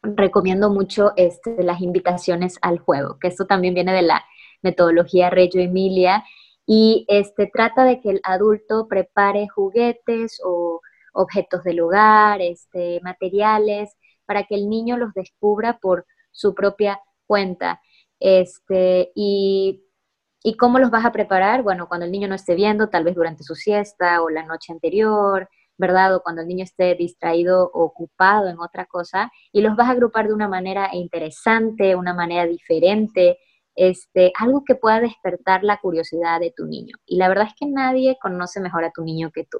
recomiendo 0.02 0.70
mucho 0.70 1.12
este, 1.16 1.62
las 1.62 1.80
invitaciones 1.80 2.58
al 2.62 2.78
juego, 2.78 3.18
que 3.18 3.28
esto 3.28 3.46
también 3.46 3.74
viene 3.74 3.92
de 3.92 4.02
la 4.02 4.24
metodología 4.62 5.30
Reggio 5.30 5.60
Emilia 5.60 6.24
y 6.66 7.06
este, 7.08 7.50
trata 7.52 7.84
de 7.84 8.00
que 8.00 8.10
el 8.10 8.20
adulto 8.22 8.88
prepare 8.88 9.48
juguetes 9.48 10.40
o 10.44 10.80
objetos 11.12 11.64
del 11.64 11.80
hogar, 11.80 12.40
este, 12.42 13.00
materiales, 13.02 13.96
para 14.26 14.44
que 14.44 14.54
el 14.54 14.68
niño 14.68 14.98
los 14.98 15.14
descubra 15.14 15.78
por 15.78 16.06
su 16.30 16.54
propia 16.54 17.00
cuenta. 17.26 17.80
Este, 18.20 19.12
y, 19.14 19.82
y, 20.42 20.56
cómo 20.56 20.78
los 20.78 20.90
vas 20.90 21.04
a 21.04 21.12
preparar? 21.12 21.62
Bueno, 21.62 21.88
cuando 21.88 22.04
el 22.04 22.12
niño 22.12 22.28
no 22.28 22.34
esté 22.34 22.54
viendo, 22.54 22.88
tal 22.88 23.04
vez 23.04 23.14
durante 23.14 23.44
su 23.44 23.54
siesta 23.54 24.22
o 24.22 24.28
la 24.28 24.44
noche 24.44 24.72
anterior, 24.72 25.48
¿verdad? 25.78 26.14
O 26.16 26.22
cuando 26.22 26.42
el 26.42 26.48
niño 26.48 26.64
esté 26.64 26.94
distraído 26.94 27.70
o 27.72 27.84
ocupado 27.84 28.48
en 28.48 28.58
otra 28.60 28.86
cosa, 28.86 29.30
y 29.52 29.62
los 29.62 29.76
vas 29.76 29.88
a 29.88 29.92
agrupar 29.92 30.28
de 30.28 30.34
una 30.34 30.48
manera 30.48 30.90
interesante, 30.92 31.96
una 31.96 32.14
manera 32.14 32.46
diferente, 32.46 33.38
este, 33.78 34.32
algo 34.36 34.64
que 34.64 34.74
pueda 34.74 35.00
despertar 35.00 35.62
la 35.62 35.78
curiosidad 35.78 36.40
de 36.40 36.52
tu 36.54 36.66
niño. 36.66 36.96
Y 37.06 37.16
la 37.16 37.28
verdad 37.28 37.46
es 37.46 37.54
que 37.54 37.66
nadie 37.66 38.18
conoce 38.20 38.60
mejor 38.60 38.84
a 38.84 38.90
tu 38.90 39.04
niño 39.04 39.30
que 39.32 39.44
tú, 39.44 39.58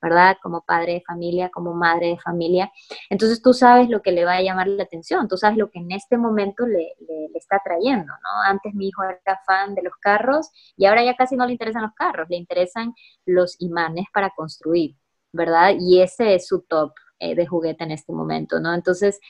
¿verdad? 0.00 0.38
Como 0.42 0.62
padre 0.62 0.94
de 0.94 1.02
familia, 1.02 1.50
como 1.50 1.74
madre 1.74 2.08
de 2.08 2.18
familia. 2.18 2.72
Entonces 3.10 3.42
tú 3.42 3.52
sabes 3.52 3.90
lo 3.90 4.00
que 4.00 4.12
le 4.12 4.24
va 4.24 4.36
a 4.36 4.42
llamar 4.42 4.68
la 4.68 4.84
atención, 4.84 5.28
tú 5.28 5.36
sabes 5.36 5.58
lo 5.58 5.70
que 5.70 5.80
en 5.80 5.92
este 5.92 6.16
momento 6.16 6.66
le, 6.66 6.94
está 7.34 7.60
trayendo, 7.62 8.06
¿no? 8.06 8.42
Antes 8.46 8.74
mi 8.74 8.88
hijo 8.88 9.02
era 9.04 9.40
fan 9.46 9.74
de 9.74 9.82
los 9.82 9.94
carros 10.00 10.50
y 10.76 10.86
ahora 10.86 11.04
ya 11.04 11.14
casi 11.14 11.36
no 11.36 11.44
le 11.46 11.52
interesan 11.52 11.82
los 11.82 11.94
carros, 11.94 12.26
le 12.30 12.36
interesan 12.36 12.94
los 13.26 13.60
imanes 13.60 14.06
para 14.14 14.30
construir, 14.30 14.96
¿verdad? 15.32 15.74
Y 15.78 16.00
ese 16.00 16.34
es 16.34 16.46
su 16.46 16.62
top 16.62 16.92
eh, 17.18 17.34
de 17.34 17.46
juguete 17.46 17.84
en 17.84 17.92
este 17.92 18.12
momento, 18.12 18.60
¿no? 18.60 18.74
Entonces, 18.74 19.20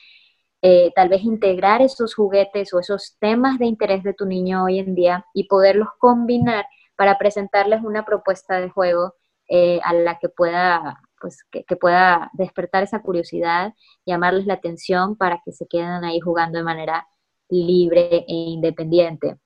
eh, 0.61 0.91
tal 0.93 1.09
vez 1.09 1.23
integrar 1.23 1.81
esos 1.81 2.13
juguetes 2.13 2.73
o 2.73 2.79
esos 2.79 3.17
temas 3.19 3.59
de 3.59 3.65
interés 3.65 4.03
de 4.03 4.13
tu 4.13 4.25
niño 4.25 4.65
hoy 4.65 4.79
en 4.79 4.93
día 4.93 5.25
y 5.33 5.47
poderlos 5.47 5.87
combinar 5.99 6.65
para 6.97 7.17
presentarles 7.17 7.81
una 7.81 8.03
propuesta 8.05 8.59
de 8.59 8.69
juego 8.69 9.15
eh, 9.47 9.79
a 9.83 9.93
la 9.93 10.19
que 10.19 10.29
pueda, 10.29 11.01
pues, 11.21 11.45
que, 11.49 11.75
pueda 11.77 12.29
despertar 12.33 12.83
esa 12.83 13.01
curiosidad, 13.01 13.73
llamarles 14.05 14.45
la 14.45 14.55
atención 14.55 15.15
para 15.15 15.41
que 15.45 15.53
se 15.53 15.65
queden 15.67 16.03
ahí 16.03 16.19
jugando 16.19 16.59
de 16.59 16.63
manera 16.65 17.07
libre 17.49 18.25
e 18.27 18.33
independiente. 18.33 19.37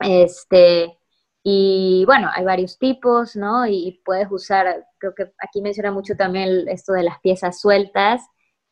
Este, 0.00 0.98
y 1.44 2.04
bueno, 2.06 2.30
hay 2.32 2.44
varios 2.44 2.78
tipos, 2.78 3.34
¿no? 3.36 3.66
Y 3.66 4.00
puedes 4.04 4.28
usar, 4.30 4.86
creo 4.98 5.14
que 5.14 5.32
aquí 5.38 5.60
menciona 5.60 5.90
mucho 5.90 6.14
también 6.16 6.68
esto 6.68 6.92
de 6.92 7.02
las 7.02 7.20
piezas 7.20 7.60
sueltas, 7.60 8.22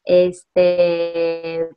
este, 0.04 1.68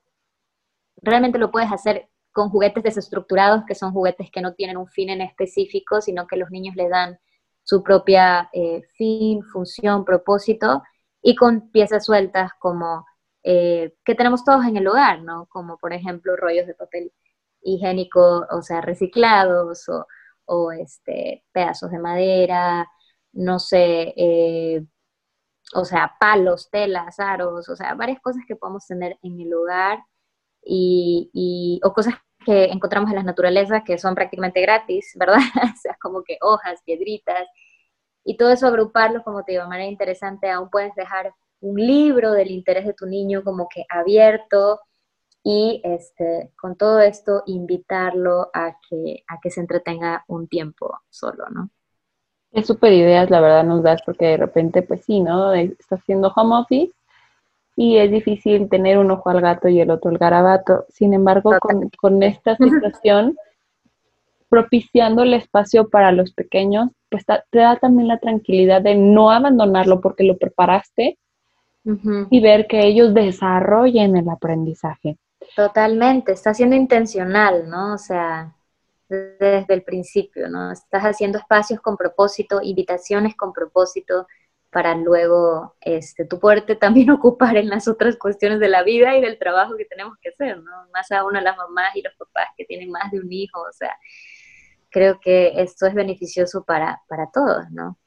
realmente 1.02 1.40
lo 1.40 1.52
puedes 1.52 1.72
hacer 1.72 2.10
con 2.32 2.50
juguetes 2.50 2.84
desestructurados, 2.84 3.64
que 3.66 3.76
son 3.76 3.92
juguetes 3.92 4.30
que 4.32 4.42
no 4.42 4.54
tienen 4.54 4.78
un 4.78 4.88
fin 4.88 5.10
en 5.10 5.22
específico, 5.22 6.02
sino 6.02 6.28
que 6.28 6.38
los 6.38 6.50
niños 6.52 6.76
le 6.76 6.90
dan 6.90 7.20
su 7.64 7.84
propia 7.84 8.50
eh, 8.54 8.82
fin, 8.98 9.44
función, 9.44 10.06
propósito, 10.06 10.84
y 11.22 11.36
con 11.36 11.72
piezas 11.72 12.06
sueltas 12.06 12.52
como 12.60 13.06
eh, 13.44 13.96
que 14.06 14.16
tenemos 14.16 14.44
todos 14.44 14.66
en 14.66 14.78
el 14.78 14.88
hogar, 14.88 15.22
¿no? 15.22 15.48
Como 15.48 15.78
por 15.78 15.94
ejemplo 15.94 16.36
rollos 16.36 16.68
de 16.68 16.76
papel 16.76 17.12
higiénico, 17.62 18.46
o 18.50 18.62
sea, 18.62 18.82
reciclados, 18.82 19.88
o, 19.90 20.06
este, 20.74 21.44
pedazos 21.52 21.92
de 21.92 22.00
madera, 22.00 22.88
no 23.34 23.60
sé, 23.60 24.14
eh, 24.18 24.84
o 25.74 25.86
sea, 25.86 26.14
palos, 26.20 26.70
telas, 26.72 27.20
aros, 27.20 27.70
o 27.70 27.76
sea, 27.76 27.96
varias 27.96 28.20
cosas 28.22 28.44
que 28.48 28.56
podemos 28.56 28.86
tener 28.88 29.18
en 29.24 29.40
el 29.40 29.54
hogar 29.54 30.00
y, 30.66 31.80
o 31.84 31.94
cosas 31.94 32.16
que 32.46 32.66
encontramos 32.66 33.10
en 33.10 33.16
las 33.18 33.26
naturalezas 33.26 33.84
que 33.86 33.98
son 33.98 34.16
prácticamente 34.16 34.62
gratis, 34.62 35.14
¿verdad? 35.20 35.38
o 35.38 35.78
sea, 35.82 35.98
como 36.02 36.24
que 36.24 36.38
hojas, 36.42 36.82
piedritas, 36.86 37.48
y 38.26 38.38
todo 38.38 38.52
eso 38.52 38.68
agruparlo, 38.68 39.24
como 39.24 39.44
te 39.44 39.54
digo, 39.54 39.64
de 39.64 39.70
manera 39.70 39.90
interesante, 39.90 40.50
aún 40.50 40.70
puedes 40.70 40.96
dejar 40.96 41.34
un 41.60 41.76
libro 41.78 42.32
del 42.32 42.52
interés 42.52 42.86
de 42.86 42.94
tu 42.94 43.06
niño 43.06 43.44
como 43.44 43.68
que 43.70 43.86
abierto 43.90 44.80
y 45.44 45.82
este, 45.84 46.52
con 46.56 46.76
todo 46.78 47.00
esto 47.02 47.44
invitarlo 47.46 48.50
a 48.54 48.78
que, 48.88 49.24
a 49.28 49.40
que 49.42 49.52
se 49.52 49.60
entretenga 49.60 50.24
un 50.28 50.48
tiempo 50.48 51.00
solo, 51.10 51.50
¿no? 51.50 51.70
Es 52.54 52.68
súper 52.68 52.94
ideas, 52.94 53.30
la 53.30 53.42
verdad, 53.42 53.64
nos 53.64 53.82
das, 53.84 54.02
porque 54.06 54.26
de 54.26 54.38
repente, 54.38 54.84
pues 54.84 55.04
sí, 55.04 55.20
¿no? 55.20 55.54
Estás 55.54 56.00
haciendo 56.00 56.32
home 56.36 56.56
office 56.56 56.94
y 57.76 57.98
es 57.98 58.12
difícil 58.12 58.70
tener 58.70 59.00
un 59.00 59.10
ojo 59.10 59.30
al 59.32 59.42
gato 59.42 59.68
y 59.68 59.82
el 59.82 59.90
otro 59.90 60.12
al 60.12 60.20
garabato. 60.20 60.86
Sin 60.90 61.14
embargo, 61.14 61.52
con, 62.00 62.22
esta 62.22 62.56
situación, 62.56 63.36
propiciando 64.50 65.24
el 65.24 65.34
espacio 65.34 65.90
para 65.90 66.12
los 66.12 66.32
pequeños, 66.32 66.92
pues 67.10 67.26
te 67.26 67.60
da 67.60 67.78
también 67.78 68.08
la 68.08 68.20
tranquilidad 68.20 68.84
de 68.84 68.96
no 68.96 69.32
abandonarlo 69.32 70.00
porque 70.00 70.24
lo 70.24 70.38
preparaste 70.38 71.18
y 72.30 72.40
ver 72.40 72.68
que 72.68 72.86
ellos 72.86 73.14
desarrollen 73.14 74.16
el 74.16 74.30
aprendizaje. 74.30 75.18
Totalmente, 75.56 76.32
está 76.32 76.54
siendo 76.54 76.76
intencional, 76.76 77.70
¿no? 77.70 77.94
O 77.94 77.98
sea, 77.98 78.56
desde 79.10 79.74
el 79.74 79.84
principio, 79.84 80.50
¿no? 80.50 80.72
Estás 80.72 81.04
haciendo 81.04 81.38
espacios 81.38 81.80
con 81.82 81.98
propósito, 81.98 82.60
invitaciones 82.62 83.36
con 83.36 83.54
propósito 83.54 84.28
para 84.72 84.96
luego 84.96 85.76
este, 85.82 86.26
tu 86.26 86.40
poderte 86.40 86.76
también 86.76 87.10
ocupar 87.12 87.58
en 87.58 87.70
las 87.70 87.88
otras 87.88 88.18
cuestiones 88.18 88.60
de 88.60 88.70
la 88.70 88.84
vida 88.84 89.16
y 89.16 89.22
del 89.22 89.38
trabajo 89.38 89.78
que 89.78 89.86
tenemos 89.86 90.18
que 90.20 90.30
hacer, 90.30 90.62
¿no? 90.62 90.72
Más 90.92 91.12
aún 91.12 91.36
a 91.36 91.42
las 91.42 91.56
mamás 91.56 91.96
y 91.96 92.02
los 92.02 92.16
papás 92.16 92.48
que 92.58 92.66
tienen 92.66 92.90
más 92.90 93.12
de 93.12 93.20
un 93.20 93.32
hijo, 93.32 93.62
o 93.62 93.72
sea, 93.72 93.96
creo 94.90 95.20
que 95.20 95.54
esto 95.62 95.86
es 95.86 95.94
beneficioso 95.94 96.64
para, 96.64 97.02
para 97.08 97.30
todos, 97.32 97.70
¿no? 97.72 97.98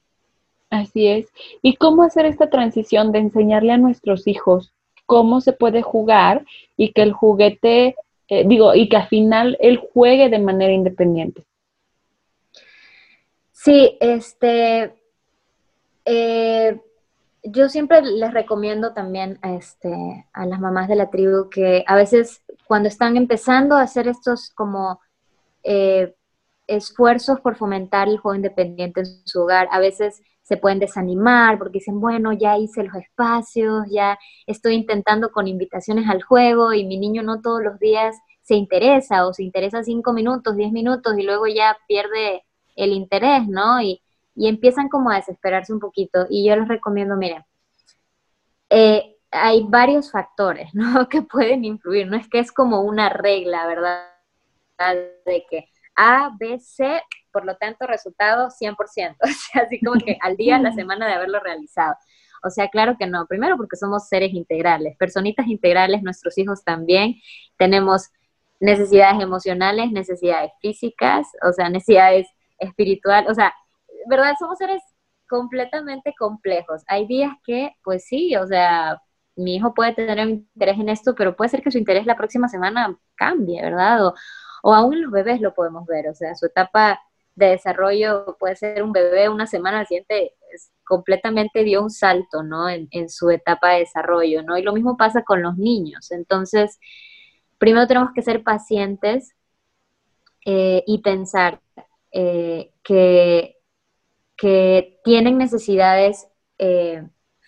Así 0.69 1.07
es. 1.07 1.31
¿Y 1.61 1.77
cómo 1.77 2.03
hacer 2.03 2.25
esta 2.25 2.49
transición 2.49 3.13
de 3.13 3.19
enseñarle 3.19 3.71
a 3.71 3.77
nuestros 3.77 4.27
hijos 4.27 4.73
cómo 5.07 5.41
se 5.41 5.53
puede 5.53 5.81
jugar 5.81 6.45
y 6.75 6.91
que 6.91 7.01
el 7.01 7.13
juguete, 7.13 7.95
eh, 8.27 8.43
digo, 8.45 8.75
y 8.75 8.89
que 8.89 8.97
al 8.97 9.07
final 9.07 9.57
él 9.59 9.81
juegue 9.93 10.29
de 10.29 10.37
manera 10.37 10.71
independiente? 10.71 11.43
Sí, 13.51 13.97
este, 13.99 14.93
eh, 16.05 16.79
yo 17.41 17.69
siempre 17.69 18.01
les 18.01 18.33
recomiendo 18.33 18.93
también 18.93 19.39
este, 19.41 20.27
a 20.33 20.45
las 20.45 20.59
mamás 20.59 20.87
de 20.87 20.95
la 20.95 21.09
tribu 21.09 21.49
que 21.49 21.83
a 21.87 21.95
veces 21.95 22.43
cuando 22.67 22.89
están 22.89 23.17
empezando 23.17 23.75
a 23.75 23.81
hacer 23.81 24.07
estos 24.07 24.51
como 24.51 24.99
eh, 25.63 26.13
esfuerzos 26.67 27.39
por 27.39 27.55
fomentar 27.55 28.09
el 28.09 28.17
juego 28.17 28.35
independiente 28.35 28.99
en 29.01 29.05
su 29.25 29.41
hogar, 29.41 29.69
a 29.71 29.79
veces 29.79 30.21
se 30.47 30.55
pueden 30.55 30.79
desanimar 30.79 31.57
porque 31.57 31.79
dicen, 31.79 31.99
bueno, 31.99 32.31
ya 32.31 32.57
hice 32.57 32.81
los 32.83 32.95
espacios, 32.95 33.85
ya 33.91 34.17
estoy 34.45 34.75
intentando 34.75 35.29
con 35.29 35.45
invitaciones 35.45 36.07
al 36.07 36.23
juego 36.23 36.71
y 36.71 36.85
mi 36.85 36.97
niño 36.97 37.21
no 37.21 37.41
todos 37.41 37.61
los 37.61 37.77
días 37.79 38.15
se 38.43 38.55
interesa 38.55 39.27
o 39.27 39.33
se 39.33 39.43
interesa 39.43 39.83
cinco 39.83 40.13
minutos, 40.13 40.55
diez 40.55 40.71
minutos 40.71 41.17
y 41.17 41.23
luego 41.23 41.47
ya 41.47 41.77
pierde 41.85 42.45
el 42.77 42.93
interés, 42.93 43.45
¿no? 43.49 43.81
Y, 43.81 44.01
y 44.35 44.47
empiezan 44.47 44.87
como 44.87 45.11
a 45.11 45.17
desesperarse 45.17 45.73
un 45.73 45.81
poquito. 45.81 46.25
Y 46.29 46.47
yo 46.47 46.55
les 46.55 46.69
recomiendo, 46.69 47.17
miren, 47.17 47.43
eh, 48.69 49.17
hay 49.31 49.65
varios 49.67 50.11
factores, 50.11 50.69
¿no? 50.73 51.09
Que 51.09 51.23
pueden 51.23 51.65
influir, 51.65 52.07
no 52.07 52.15
es 52.15 52.29
que 52.29 52.39
es 52.39 52.53
como 52.53 52.83
una 52.83 53.09
regla, 53.09 53.67
¿verdad? 53.67 54.05
De 55.25 55.45
que 55.49 55.67
A, 55.97 56.31
B, 56.39 56.59
C, 56.59 57.01
por 57.31 57.45
lo 57.45 57.57
tanto, 57.57 57.87
resultado 57.87 58.49
100%, 58.49 59.17
o 59.23 59.59
así 59.59 59.79
como 59.81 59.99
que 59.99 60.17
al 60.21 60.37
día, 60.37 60.59
la 60.59 60.71
semana 60.71 61.07
de 61.07 61.13
haberlo 61.13 61.39
realizado. 61.39 61.95
O 62.43 62.49
sea, 62.49 62.69
claro 62.69 62.95
que 62.99 63.07
no. 63.07 63.25
Primero 63.27 63.57
porque 63.57 63.75
somos 63.75 64.07
seres 64.07 64.33
integrales, 64.33 64.95
personitas 64.97 65.47
integrales, 65.47 66.03
nuestros 66.03 66.37
hijos 66.37 66.63
también. 66.63 67.15
Tenemos 67.57 68.09
necesidades 68.59 69.21
emocionales, 69.21 69.91
necesidades 69.91 70.51
físicas, 70.61 71.27
o 71.47 71.51
sea, 71.51 71.69
necesidades 71.69 72.27
espirituales, 72.59 73.29
o 73.29 73.33
sea, 73.33 73.53
¿verdad? 74.09 74.33
Somos 74.39 74.57
seres 74.57 74.81
completamente 75.27 76.13
complejos. 76.17 76.83
Hay 76.87 77.07
días 77.07 77.31
que, 77.45 77.71
pues 77.83 78.05
sí, 78.05 78.35
o 78.35 78.47
sea, 78.47 79.01
mi 79.35 79.55
hijo 79.55 79.73
puede 79.73 79.93
tener 79.93 80.27
interés 80.27 80.79
en 80.79 80.89
esto, 80.89 81.15
pero 81.15 81.35
puede 81.35 81.49
ser 81.49 81.61
que 81.61 81.71
su 81.71 81.77
interés 81.77 82.05
la 82.05 82.17
próxima 82.17 82.47
semana 82.47 82.97
cambie, 83.15 83.61
¿verdad? 83.61 84.07
O, 84.07 84.13
o 84.63 84.73
aún 84.73 85.01
los 85.01 85.11
bebés 85.11 85.41
lo 85.41 85.53
podemos 85.53 85.85
ver, 85.85 86.09
o 86.09 86.13
sea, 86.13 86.35
su 86.35 86.47
etapa 86.47 87.01
de 87.35 87.47
desarrollo 87.47 88.35
puede 88.39 88.55
ser 88.55 88.81
un 88.83 88.91
bebé 88.91 89.29
una 89.29 89.45
semana 89.47 89.79
al 89.79 89.87
completamente 90.83 91.63
dio 91.63 91.83
un 91.83 91.91
salto, 91.91 92.41
¿no? 92.43 92.67
En, 92.69 93.09
su 93.09 93.29
etapa 93.29 93.73
de 93.73 93.79
desarrollo, 93.79 94.41
¿no? 94.43 94.57
Y 94.57 94.63
lo 94.63 94.73
mismo 94.73 94.97
pasa 94.97 95.23
con 95.23 95.43
los 95.43 95.57
niños. 95.57 96.11
Entonces, 96.11 96.79
primero 97.59 97.87
tenemos 97.87 98.11
que 98.15 98.23
ser 98.23 98.43
pacientes 98.43 99.35
eh, 100.45 100.83
y 100.87 100.99
pensar 101.01 101.61
eh, 102.11 102.71
que 102.83 103.57
que 104.37 104.99
tienen 105.03 105.37
necesidades 105.37 106.27
eh, 106.59 107.03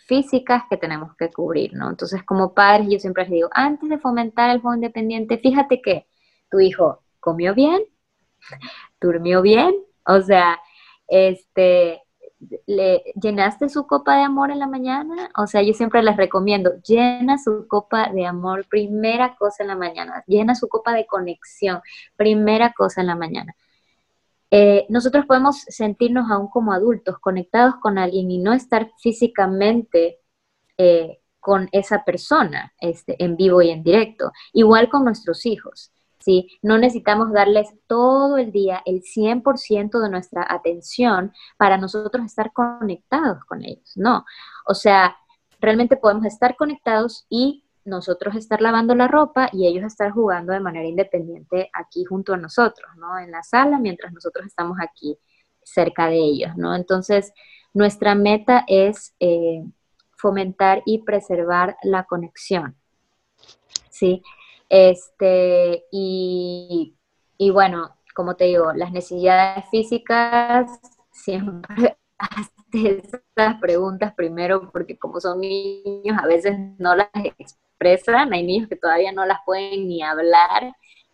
físicas 0.07 0.63
que 0.69 0.77
tenemos 0.77 1.15
que 1.15 1.29
cubrir, 1.29 1.73
¿no? 1.73 1.89
Entonces, 1.89 2.23
como 2.23 2.53
padres, 2.53 2.87
yo 2.89 2.99
siempre 2.99 3.23
les 3.23 3.31
digo, 3.31 3.49
antes 3.53 3.87
de 3.89 3.99
fomentar 3.99 4.49
el 4.49 4.59
juego 4.59 4.75
independiente, 4.75 5.37
fíjate 5.37 5.81
que 5.81 6.07
tu 6.49 6.59
hijo 6.59 7.01
comió 7.19 7.53
bien, 7.53 7.81
durmió 8.99 9.41
bien, 9.41 9.75
o 10.05 10.21
sea, 10.21 10.59
este, 11.07 12.01
le 12.65 13.03
llenaste 13.21 13.69
su 13.69 13.85
copa 13.85 14.17
de 14.17 14.23
amor 14.23 14.51
en 14.51 14.59
la 14.59 14.67
mañana, 14.67 15.29
o 15.37 15.47
sea, 15.47 15.61
yo 15.61 15.73
siempre 15.73 16.01
les 16.03 16.17
recomiendo, 16.17 16.71
llena 16.81 17.37
su 17.37 17.67
copa 17.67 18.09
de 18.09 18.25
amor, 18.25 18.65
primera 18.69 19.35
cosa 19.35 19.63
en 19.63 19.67
la 19.67 19.75
mañana, 19.75 20.23
llena 20.27 20.55
su 20.55 20.67
copa 20.67 20.93
de 20.93 21.05
conexión, 21.05 21.81
primera 22.15 22.73
cosa 22.73 23.01
en 23.01 23.07
la 23.07 23.15
mañana. 23.15 23.55
Eh, 24.51 24.85
nosotros 24.89 25.25
podemos 25.25 25.59
sentirnos 25.67 26.31
aún 26.31 26.47
como 26.47 26.73
adultos 26.73 27.19
conectados 27.19 27.75
con 27.81 27.97
alguien 27.97 28.31
y 28.31 28.39
no 28.39 28.53
estar 28.53 28.91
físicamente 28.97 30.19
eh, 30.77 31.19
con 31.39 31.69
esa 31.71 32.03
persona 32.03 32.73
este, 32.79 33.23
en 33.23 33.35
vivo 33.35 33.61
y 33.61 33.69
en 33.69 33.83
directo. 33.83 34.31
Igual 34.53 34.89
con 34.89 35.03
nuestros 35.03 35.45
hijos. 35.45 35.91
¿Sí? 36.19 36.59
No 36.61 36.77
necesitamos 36.77 37.31
darles 37.31 37.69
todo 37.87 38.37
el 38.37 38.51
día 38.51 38.81
el 38.85 39.01
100% 39.01 39.99
de 39.99 40.09
nuestra 40.09 40.45
atención 40.47 41.33
para 41.57 41.77
nosotros 41.77 42.25
estar 42.25 42.51
conectados 42.53 43.43
con 43.45 43.63
ellos. 43.63 43.91
No. 43.95 44.25
O 44.65 44.73
sea, 44.73 45.17
realmente 45.59 45.97
podemos 45.97 46.25
estar 46.25 46.55
conectados 46.55 47.25
y 47.29 47.65
nosotros 47.85 48.35
estar 48.35 48.61
lavando 48.61 48.93
la 48.95 49.07
ropa 49.07 49.49
y 49.51 49.67
ellos 49.67 49.83
estar 49.83 50.11
jugando 50.11 50.53
de 50.53 50.59
manera 50.59 50.87
independiente 50.87 51.69
aquí 51.73 52.05
junto 52.05 52.33
a 52.33 52.37
nosotros, 52.37 52.91
¿no? 52.97 53.17
En 53.17 53.31
la 53.31 53.43
sala 53.43 53.79
mientras 53.79 54.13
nosotros 54.13 54.45
estamos 54.45 54.77
aquí 54.81 55.17
cerca 55.63 56.07
de 56.07 56.17
ellos, 56.17 56.55
¿no? 56.55 56.75
Entonces, 56.75 57.33
nuestra 57.73 58.15
meta 58.15 58.63
es 58.67 59.15
eh, 59.19 59.63
fomentar 60.17 60.83
y 60.85 61.03
preservar 61.03 61.77
la 61.83 62.03
conexión, 62.03 62.75
¿sí? 63.89 64.21
Este, 64.69 65.85
y, 65.91 66.95
y 67.37 67.49
bueno, 67.49 67.95
como 68.13 68.35
te 68.35 68.45
digo, 68.45 68.71
las 68.73 68.91
necesidades 68.91 69.65
físicas 69.69 70.69
siempre 71.11 71.97
estas 72.73 73.59
preguntas 73.59 74.13
primero 74.13 74.69
porque 74.71 74.97
como 74.97 75.19
son 75.19 75.41
niños 75.41 76.17
a 76.21 76.27
veces 76.27 76.57
no 76.77 76.95
las 76.95 77.09
expresan, 77.37 78.33
hay 78.33 78.43
niños 78.43 78.67
que 78.67 78.75
todavía 78.75 79.11
no 79.11 79.25
las 79.25 79.39
pueden 79.45 79.87
ni 79.87 80.03
hablar, 80.03 80.73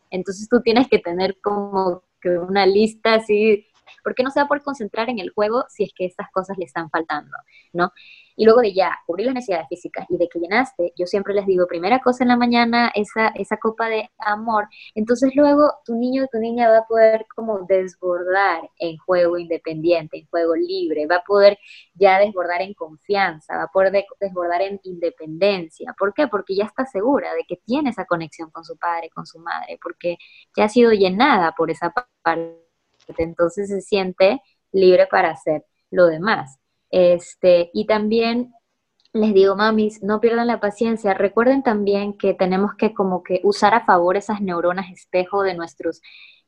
entonces 0.10 0.50
tú 0.50 0.62
tienes 0.62 0.88
que 0.88 1.00
tener 1.00 1.40
como 1.42 2.04
que 2.22 2.30
una 2.30 2.66
lista 2.66 3.16
así, 3.16 3.68
porque 4.04 4.24
no 4.24 4.32
se 4.32 4.40
va 4.40 4.48
a 4.50 4.60
concentrar 4.60 5.10
en 5.10 5.20
el 5.20 5.32
juego 5.32 5.66
si 5.70 5.84
es 5.84 5.92
que 5.96 6.06
estas 6.06 6.32
cosas 6.32 6.58
le 6.58 6.66
están 6.66 6.90
faltando, 6.90 7.36
¿no? 7.74 7.92
Y 8.38 8.44
luego 8.44 8.62
de 8.62 8.74
ya 8.74 8.98
cubrir 9.06 9.28
las 9.28 9.36
necesidades 9.36 9.68
físicas 9.70 10.06
y 10.10 10.18
de 10.18 10.28
que 10.28 10.40
llenaste, 10.40 10.94
yo 10.98 11.06
siempre 11.06 11.34
les 11.34 11.46
digo, 11.46 11.68
primera 11.68 12.00
cosa 12.00 12.24
en 12.24 12.28
la 12.28 12.38
mañana, 12.38 12.92
esa, 12.94 13.30
esa 13.30 13.58
copa 13.58 13.88
de 13.88 14.10
amor, 14.18 14.68
entonces 14.94 15.34
luego 15.36 15.72
tu 15.86 15.96
niño 15.96 16.26
o 16.26 16.28
tu 16.28 16.40
niña 16.40 16.70
va 16.70 16.80
a 16.80 16.86
poder 16.86 17.26
como 17.34 17.60
desbordar 17.62 18.70
en 18.80 18.98
juego 18.98 19.38
independiente, 19.38 20.18
en 20.18 20.28
juego 20.28 20.56
libre, 20.56 21.08
va 21.08 21.18
a 21.18 21.24
poder 21.24 21.58
ya 21.94 22.20
desbordar 22.20 22.62
en 22.62 22.74
confianza, 22.74 23.58
va 23.58 23.64
a 23.64 23.72
poder 23.72 24.06
desbordar 24.20 24.62
en 24.62 24.80
independencia. 24.84 25.94
¿Por 25.98 26.14
qué? 26.14 26.28
Porque 26.28 26.56
ya 26.56 26.66
está 26.66 26.86
segura 26.86 27.34
de 27.34 27.46
que 27.48 27.58
tiene 27.58 27.92
esa 27.92 28.06
conexión 28.06 28.50
con 28.52 28.64
su 28.66 28.78
padre, 28.78 29.10
con 29.10 29.26
su 29.26 29.40
madre, 29.40 29.80
porque 29.82 30.18
ya 30.56 30.66
ha 30.66 30.70
sido 30.70 30.92
llenada 30.92 31.54
por 31.54 31.72
esa 31.72 31.94
parte, 32.22 32.65
entonces 33.18 33.70
se 33.70 33.82
siente 33.82 34.42
libre 34.72 35.08
para 35.08 35.32
hacer 35.32 35.66
lo 35.92 36.08
demás. 36.08 36.58
Este, 36.92 37.70
y 37.74 37.86
también 37.86 38.54
les 39.14 39.34
digo, 39.34 39.56
mamis, 39.56 40.04
no 40.04 40.20
pierdan 40.20 40.48
la 40.48 40.60
paciencia. 40.60 41.14
Recuerden 41.14 41.64
también 41.64 42.18
que 42.18 42.34
tenemos 42.34 42.76
que 42.76 42.94
como 42.94 43.24
que 43.24 43.40
usar 43.44 43.74
a 43.74 43.86
favor 43.86 44.18
esas 44.18 44.42
neuronas 44.42 44.92
espejo 44.92 45.44
de 45.44 45.54
nuestros 45.54 46.02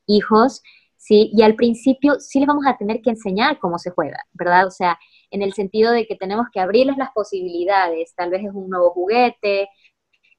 hijos, 0.05 0.61
¿sí? 0.97 1.29
Y 1.33 1.43
al 1.43 1.55
principio 1.55 2.19
sí 2.19 2.39
les 2.39 2.47
vamos 2.47 2.65
a 2.67 2.77
tener 2.77 3.01
que 3.01 3.09
enseñar 3.11 3.59
cómo 3.59 3.79
se 3.79 3.91
juega, 3.91 4.19
¿verdad? 4.33 4.67
O 4.67 4.71
sea, 4.71 4.99
en 5.31 5.41
el 5.41 5.53
sentido 5.53 5.91
de 5.91 6.05
que 6.05 6.15
tenemos 6.17 6.47
que 6.51 6.59
abrirles 6.59 6.97
las 6.97 7.11
posibilidades. 7.11 8.13
Tal 8.15 8.29
vez 8.31 8.43
es 8.43 8.51
un 8.53 8.69
nuevo 8.69 8.91
juguete, 8.91 9.69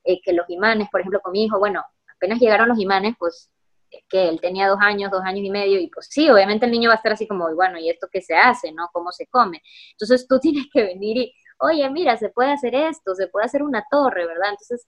eh, 0.04 0.20
que 0.22 0.33
los 0.33 0.48
imanes, 0.50 0.88
por 0.90 1.00
ejemplo, 1.00 1.20
con 1.20 1.33
mi 1.33 1.44
hijo, 1.44 1.59
bueno, 1.59 1.83
apenas 2.14 2.40
llegaron 2.40 2.68
los 2.68 2.78
imanes, 2.78 3.14
pues 3.18 3.50
que 4.09 4.29
él 4.29 4.40
tenía 4.40 4.68
dos 4.68 4.79
años, 4.81 5.11
dos 5.11 5.22
años 5.24 5.44
y 5.44 5.51
medio, 5.51 5.81
y 5.81 5.88
pues 5.88 6.09
sí, 6.11 6.29
obviamente 6.31 6.66
el 6.66 6.72
niño 6.72 6.88
va 6.88 6.94
a 6.94 6.96
estar 6.96 7.12
así 7.12 7.27
como, 7.27 7.55
bueno, 7.55 7.79
¿y 7.79 7.90
esto 7.90 8.09
qué 8.11 8.20
se 8.22 8.35
hace, 8.37 8.72
no? 8.72 8.88
¿Cómo 8.92 9.12
se 9.12 9.27
come? 9.27 9.62
Entonces 9.92 10.27
tú 10.29 10.38
tienes 10.40 10.66
que 10.72 10.83
venir 10.85 11.16
y, 11.18 11.35
oye, 11.61 11.88
mira, 11.90 12.16
se 12.16 12.31
puede 12.31 12.53
hacer 12.53 12.74
esto, 12.74 13.14
se 13.14 13.29
puede 13.29 13.46
hacer 13.46 13.62
una 13.62 13.85
torre, 13.90 14.27
¿verdad? 14.27 14.51
Entonces, 14.51 14.87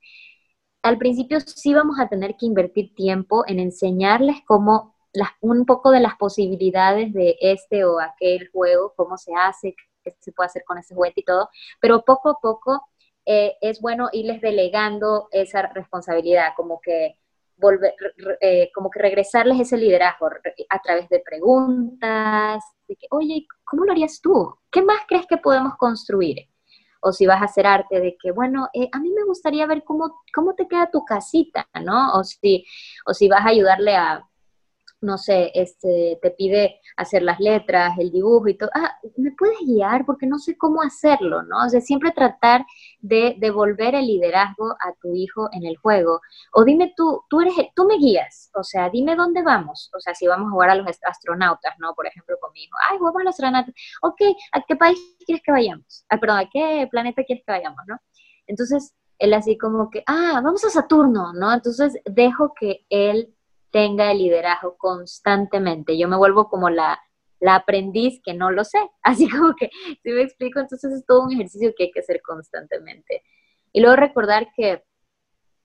al 0.83 0.99
principio 0.99 1.41
sí 1.41 1.75
vamos 1.75 1.99
a 2.01 2.09
tener 2.09 2.37
que 2.37 2.47
invertir 2.47 2.95
tiempo 2.95 3.45
en 3.47 3.61
enseñarles 3.61 4.39
cómo, 4.47 4.97
las, 5.13 5.31
un 5.41 5.67
poco 5.67 5.91
de 5.91 6.01
las 6.01 6.17
posibilidades 6.17 7.13
de 7.13 7.37
este 7.41 7.85
o 7.85 8.01
aquel 8.01 8.51
juego, 8.51 8.95
cómo 8.97 9.17
se 9.19 9.33
hace, 9.35 9.75
qué 10.03 10.17
se 10.21 10.33
puede 10.33 10.47
hacer 10.49 10.65
con 10.65 10.79
ese 10.79 10.95
juguete 10.95 11.21
y 11.21 11.25
todo, 11.25 11.51
pero 11.81 12.03
poco 12.05 12.31
a 12.31 12.41
poco 12.41 12.83
eh, 13.27 13.57
es 13.61 13.81
bueno 13.81 14.09
irles 14.13 14.41
delegando 14.41 15.29
esa 15.33 15.63
responsabilidad, 15.63 16.53
como 16.57 16.81
que 16.81 17.17
volver, 17.61 17.95
eh, 18.41 18.71
como 18.75 18.91
que 18.91 19.01
regresarles 19.01 19.61
ese 19.61 19.77
liderazgo 19.77 20.29
a 20.69 20.79
través 20.81 21.09
de 21.09 21.21
preguntas, 21.21 22.63
de 22.89 22.97
que, 22.97 23.07
oye, 23.11 23.47
¿cómo 23.65 23.85
lo 23.85 23.93
harías 23.93 24.21
tú? 24.21 24.55
¿Qué 24.71 24.83
más 24.83 25.03
crees 25.09 25.27
que 25.27 25.37
podemos 25.39 25.77
construir? 25.77 26.49
O 27.03 27.13
si 27.13 27.27
vas 27.27 27.41
a 27.41 27.47
hacer 27.47 27.67
arte, 27.67 28.01
de 28.01 28.17
que, 28.21 28.33
bueno, 28.33 28.69
eh, 28.75 28.89
a 28.93 28.99
mí 29.01 29.11
me 29.11 29.25
gustaría 29.25 29.67
ver 29.67 29.85
cómo, 29.85 30.23
cómo 30.35 30.55
te 30.55 30.69
queda 30.69 30.91
tu 30.91 31.05
casita, 31.05 31.67
¿no? 31.83 32.13
O 32.15 32.25
si, 32.25 32.65
o 33.07 33.15
si 33.15 33.29
vas 33.29 33.45
a 33.47 33.51
ayudarle 33.51 33.97
a, 33.97 34.30
no 35.01 35.17
sé, 35.19 35.51
este, 35.55 36.19
te 36.21 36.31
pide 36.33 36.81
hacer 36.97 37.23
las 37.23 37.41
letras, 37.41 37.99
el 37.99 38.11
dibujo 38.11 38.49
y 38.49 38.57
todo, 38.57 38.71
ah, 38.75 38.99
¿me 39.17 39.33
puedes 39.33 39.59
guiar? 39.67 40.05
Porque 40.05 40.27
no 40.27 40.39
sé 40.39 40.59
cómo 40.59 40.83
hacerlo, 40.83 41.43
¿no? 41.43 41.65
O 41.65 41.69
sea, 41.69 41.81
siempre 41.81 42.13
tratar 42.13 42.65
de 43.01 43.37
devolver 43.39 43.95
el 43.95 44.07
liderazgo 44.07 44.71
a 44.73 44.93
tu 45.01 45.15
hijo 45.15 45.49
en 45.53 45.65
el 45.65 45.77
juego. 45.79 46.21
O 46.53 46.65
dime 46.65 46.93
tú, 46.97 47.23
tú 47.29 47.41
eres, 47.41 47.55
tú 47.75 47.85
me 47.87 47.97
guías, 47.97 48.51
o 48.55 48.63
sea, 48.63 48.91
dime 48.91 49.17
dónde 49.17 49.43
vamos. 49.43 49.91
O 49.95 50.01
sea, 50.01 50.15
si 50.15 50.27
vamos 50.27 50.49
a 50.49 50.51
jugar 50.51 50.71
a 50.71 50.75
los 50.75 50.87
astronautas, 51.03 51.75
¿no? 51.79 51.95
Por 51.95 52.07
ejemplo, 52.07 52.37
con 52.41 52.53
mi 52.53 52.65
hijo, 52.65 52.77
ay, 52.91 52.99
vamos 52.99 53.21
a 53.21 53.25
los 53.25 53.31
astronautas. 53.35 53.75
Ok, 54.03 54.21
¿a 54.53 54.63
qué 54.63 54.77
país 54.77 54.99
quieres 55.25 55.43
que 55.45 55.53
vayamos? 55.53 56.05
Ah, 56.09 56.19
perdón, 56.19 56.39
¿a 56.39 56.51
qué 56.51 56.89
planeta 56.91 57.25
quieres 57.25 57.45
que 57.47 57.53
vayamos, 57.53 57.81
no? 57.87 57.97
Entonces, 58.47 58.95
él 59.19 59.35
así 59.35 59.57
como 59.59 59.91
que, 59.91 60.03
ah, 60.07 60.41
vamos 60.43 60.65
a 60.65 60.71
Saturno, 60.71 61.33
¿no? 61.35 61.53
Entonces, 61.53 61.95
dejo 62.05 62.53
que 62.59 62.87
él 62.89 63.35
tenga 63.71 64.11
el 64.11 64.19
liderazgo 64.19 64.77
constantemente. 64.77 65.97
Yo 65.99 66.09
me 66.09 66.17
vuelvo 66.17 66.49
como 66.49 66.71
la, 66.71 67.01
la 67.41 67.57
aprendiz 67.57 68.21
que 68.25 68.35
no 68.35 68.51
lo 68.51 68.65
sé. 68.65 68.79
Así 69.03 69.29
como 69.29 69.55
que, 69.55 69.71
si 70.03 70.11
me 70.11 70.23
explico, 70.23 70.61
entonces 70.61 70.93
es 70.93 71.07
todo 71.07 71.25
un 71.25 71.33
ejercicio 71.33 71.73
que 71.77 71.85
hay 71.85 71.91
que 71.91 72.01
hacer 72.01 72.21
constantemente. 72.23 73.23
Y 73.73 73.81
luego 73.81 73.97
recordar 73.97 74.49
que 74.57 74.85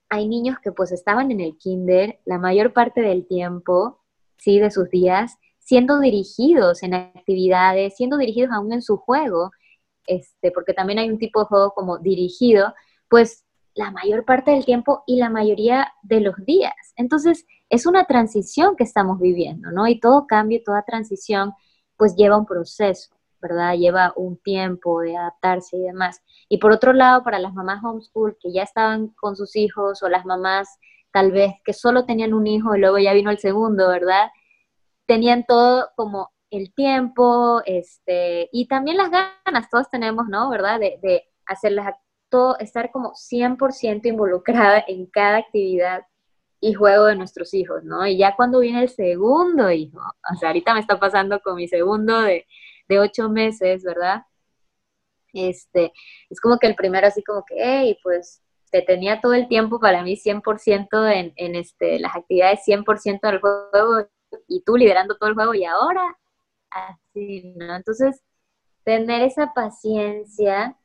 hay 0.08 0.28
niños 0.28 0.58
que 0.62 0.72
pues 0.72 0.92
estaban 0.92 1.30
en 1.30 1.40
el 1.40 1.56
kinder 1.58 2.20
la 2.24 2.38
mayor 2.38 2.72
parte 2.72 3.00
del 3.00 3.26
tiempo, 3.26 4.04
sí, 4.38 4.60
de 4.60 4.70
sus 4.70 4.88
días, 4.90 5.36
siendo 5.58 5.98
dirigidos 5.98 6.82
en 6.84 6.94
actividades, 6.94 7.96
siendo 7.96 8.16
dirigidos 8.16 8.52
aún 8.52 8.72
en 8.72 8.82
su 8.82 8.98
juego, 8.98 9.50
este, 10.06 10.52
porque 10.52 10.74
también 10.74 11.00
hay 11.00 11.10
un 11.10 11.18
tipo 11.18 11.40
de 11.40 11.46
juego 11.46 11.72
como 11.72 11.98
dirigido, 11.98 12.72
pues 13.08 13.45
la 13.76 13.90
mayor 13.90 14.24
parte 14.24 14.50
del 14.52 14.64
tiempo 14.64 15.04
y 15.06 15.18
la 15.18 15.28
mayoría 15.28 15.92
de 16.02 16.20
los 16.20 16.34
días. 16.44 16.74
Entonces, 16.96 17.46
es 17.68 17.86
una 17.86 18.04
transición 18.04 18.74
que 18.74 18.84
estamos 18.84 19.20
viviendo, 19.20 19.70
¿no? 19.70 19.86
Y 19.86 20.00
todo 20.00 20.26
cambio, 20.26 20.62
toda 20.64 20.82
transición, 20.82 21.52
pues 21.96 22.16
lleva 22.16 22.38
un 22.38 22.46
proceso, 22.46 23.14
¿verdad? 23.40 23.74
Lleva 23.74 24.14
un 24.16 24.38
tiempo 24.38 25.02
de 25.02 25.16
adaptarse 25.16 25.76
y 25.76 25.82
demás. 25.82 26.22
Y 26.48 26.56
por 26.56 26.72
otro 26.72 26.94
lado, 26.94 27.22
para 27.22 27.38
las 27.38 27.52
mamás 27.52 27.84
homeschool 27.84 28.38
que 28.40 28.50
ya 28.50 28.62
estaban 28.62 29.08
con 29.08 29.36
sus 29.36 29.54
hijos 29.56 30.02
o 30.02 30.08
las 30.08 30.24
mamás 30.24 30.78
tal 31.12 31.30
vez 31.30 31.52
que 31.62 31.74
solo 31.74 32.06
tenían 32.06 32.32
un 32.32 32.46
hijo 32.46 32.74
y 32.74 32.80
luego 32.80 32.98
ya 32.98 33.12
vino 33.12 33.30
el 33.30 33.38
segundo, 33.38 33.88
¿verdad? 33.88 34.30
Tenían 35.06 35.44
todo 35.46 35.90
como 35.96 36.30
el 36.50 36.72
tiempo, 36.72 37.60
este, 37.66 38.48
y 38.52 38.68
también 38.68 38.96
las 38.96 39.10
ganas, 39.10 39.68
todos 39.70 39.90
tenemos, 39.90 40.28
¿no? 40.28 40.48
¿Verdad? 40.48 40.80
De, 40.80 40.98
de 41.02 41.24
hacerlas, 41.46 41.94
todo, 42.28 42.58
estar 42.58 42.90
como 42.90 43.14
100% 43.14 44.06
involucrada 44.08 44.84
en 44.86 45.06
cada 45.06 45.38
actividad 45.38 46.02
y 46.60 46.74
juego 46.74 47.06
de 47.06 47.16
nuestros 47.16 47.54
hijos, 47.54 47.84
¿no? 47.84 48.06
Y 48.06 48.18
ya 48.18 48.34
cuando 48.36 48.60
viene 48.60 48.82
el 48.82 48.88
segundo 48.88 49.70
hijo, 49.70 50.00
o 50.00 50.36
sea, 50.36 50.48
ahorita 50.50 50.74
me 50.74 50.80
está 50.80 50.98
pasando 50.98 51.40
con 51.40 51.56
mi 51.56 51.68
segundo 51.68 52.20
de, 52.22 52.46
de 52.88 52.98
ocho 52.98 53.28
meses, 53.28 53.84
¿verdad? 53.84 54.22
Este, 55.32 55.92
es 56.30 56.40
como 56.40 56.58
que 56.58 56.66
el 56.66 56.74
primero 56.74 57.06
así 57.06 57.22
como 57.22 57.44
que, 57.44 57.56
hey, 57.58 57.98
pues 58.02 58.42
te 58.70 58.82
tenía 58.82 59.20
todo 59.20 59.34
el 59.34 59.48
tiempo 59.48 59.78
para 59.80 60.02
mí 60.02 60.16
100% 60.16 61.12
en, 61.12 61.32
en 61.36 61.54
este, 61.56 61.98
las 62.00 62.16
actividades 62.16 62.60
100% 62.66 63.20
del 63.22 63.40
juego 63.40 64.08
y 64.48 64.62
tú 64.64 64.76
liderando 64.76 65.16
todo 65.16 65.28
el 65.28 65.34
juego 65.34 65.54
y 65.54 65.64
ahora 65.64 66.16
así, 66.70 67.54
¿no? 67.56 67.76
Entonces, 67.76 68.22
tener 68.84 69.22
esa 69.22 69.52
paciencia 69.54 70.76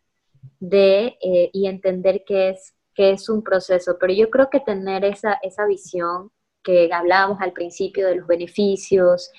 de 0.60 1.18
eh, 1.22 1.50
y 1.54 1.68
entender 1.68 2.24
que 2.26 2.50
es 2.50 2.74
que 2.94 3.12
es 3.12 3.30
un 3.30 3.44
proceso, 3.44 3.98
pero 4.00 4.14
yo 4.14 4.30
creo 4.30 4.50
que 4.50 4.60
tener 4.60 5.06
esa, 5.06 5.40
esa 5.42 5.66
visión 5.66 6.32
que 6.64 6.92
hablábamos 6.94 7.42
al 7.42 7.54
principio 7.54 8.08
de 8.08 8.16
los 8.16 8.28
beneficios, 8.28 9.32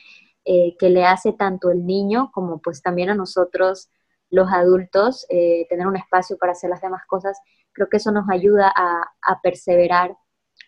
eh, 0.44 0.76
que 0.78 0.90
le 0.90 1.04
hace 1.04 1.32
tanto 1.32 1.70
el 1.70 1.86
niño 1.86 2.30
como 2.32 2.60
pues 2.60 2.82
también 2.82 3.10
a 3.10 3.14
nosotros 3.14 3.90
los 4.30 4.48
adultos, 4.50 5.26
eh, 5.28 5.66
tener 5.68 5.86
un 5.86 5.96
espacio 5.96 6.38
para 6.38 6.52
hacer 6.52 6.70
las 6.70 6.80
demás 6.80 7.02
cosas, 7.06 7.38
creo 7.72 7.88
que 7.88 7.98
eso 7.98 8.10
nos 8.10 8.28
ayuda 8.30 8.72
a, 8.74 9.40
perseverar 9.42 10.16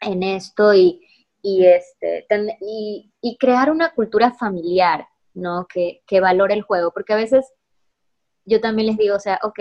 en 0.00 0.22
esto 0.22 0.74
y, 0.74 1.00
y 1.42 1.66
este, 1.66 2.26
y, 2.60 3.12
y, 3.20 3.38
crear 3.38 3.70
una 3.70 3.94
cultura 3.94 4.32
familiar, 4.32 5.06
¿no? 5.32 5.66
Que, 5.66 6.02
que 6.06 6.20
valore 6.20 6.54
el 6.54 6.62
juego, 6.62 6.92
porque 6.92 7.14
a 7.14 7.16
veces 7.16 7.52
yo 8.44 8.60
también 8.60 8.88
les 8.88 8.98
digo, 8.98 9.16
o 9.16 9.20
sea, 9.20 9.38
ok, 9.42 9.60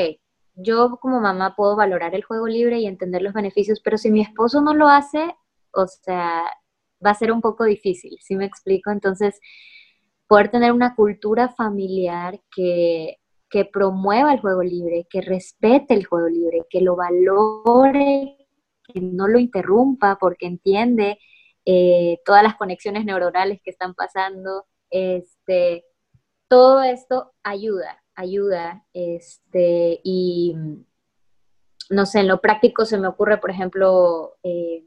yo 0.56 0.98
como 1.02 1.20
mamá 1.20 1.56
puedo 1.56 1.76
valorar 1.76 2.16
el 2.16 2.24
juego 2.24 2.48
libre 2.48 2.80
y 2.80 2.88
entender 2.88 3.22
los 3.22 3.34
beneficios, 3.34 3.82
pero 3.82 3.98
si 3.98 4.12
mi 4.12 4.22
esposo 4.22 4.62
no 4.62 4.74
lo 4.74 4.88
hace, 4.88 5.36
o 5.72 5.88
sea, 5.88 6.44
va 7.06 7.12
a 7.12 7.16
ser 7.16 7.32
un 7.32 7.42
poco 7.42 7.64
difícil, 7.66 8.18
¿sí 8.22 8.36
me 8.36 8.46
explico? 8.46 8.92
Entonces, 8.92 9.40
poder 10.28 10.50
tener 10.50 10.72
una 10.72 10.96
cultura 10.96 11.50
familiar 11.50 12.40
que, 12.56 13.18
que 13.50 13.66
promueva 13.66 14.34
el 14.34 14.42
juego 14.42 14.64
libre, 14.64 15.08
que 15.10 15.22
respete 15.22 15.94
el 15.94 16.06
juego 16.06 16.28
libre, 16.28 16.66
que 16.70 16.82
lo 16.82 16.96
valore, 16.96 18.38
que 18.88 19.00
no 19.02 19.28
lo 19.28 19.40
interrumpa 19.40 20.18
porque 20.20 20.46
entiende 20.46 21.20
eh, 21.66 22.20
todas 22.26 22.44
las 22.44 22.56
conexiones 22.56 23.06
neuronales 23.06 23.62
que 23.64 23.72
están 23.72 23.94
pasando, 23.94 24.66
este, 24.90 25.86
todo 26.48 26.84
esto 26.84 27.34
ayuda, 27.44 28.03
ayuda. 28.16 28.86
Este, 28.94 30.00
y 30.04 30.56
no 31.90 32.06
sé, 32.06 32.22
en 32.22 32.28
lo 32.28 32.42
práctico 32.42 32.86
se 32.86 32.98
me 32.98 33.08
ocurre, 33.08 33.38
por 33.38 33.52
ejemplo, 33.52 34.38
eh, 34.44 34.86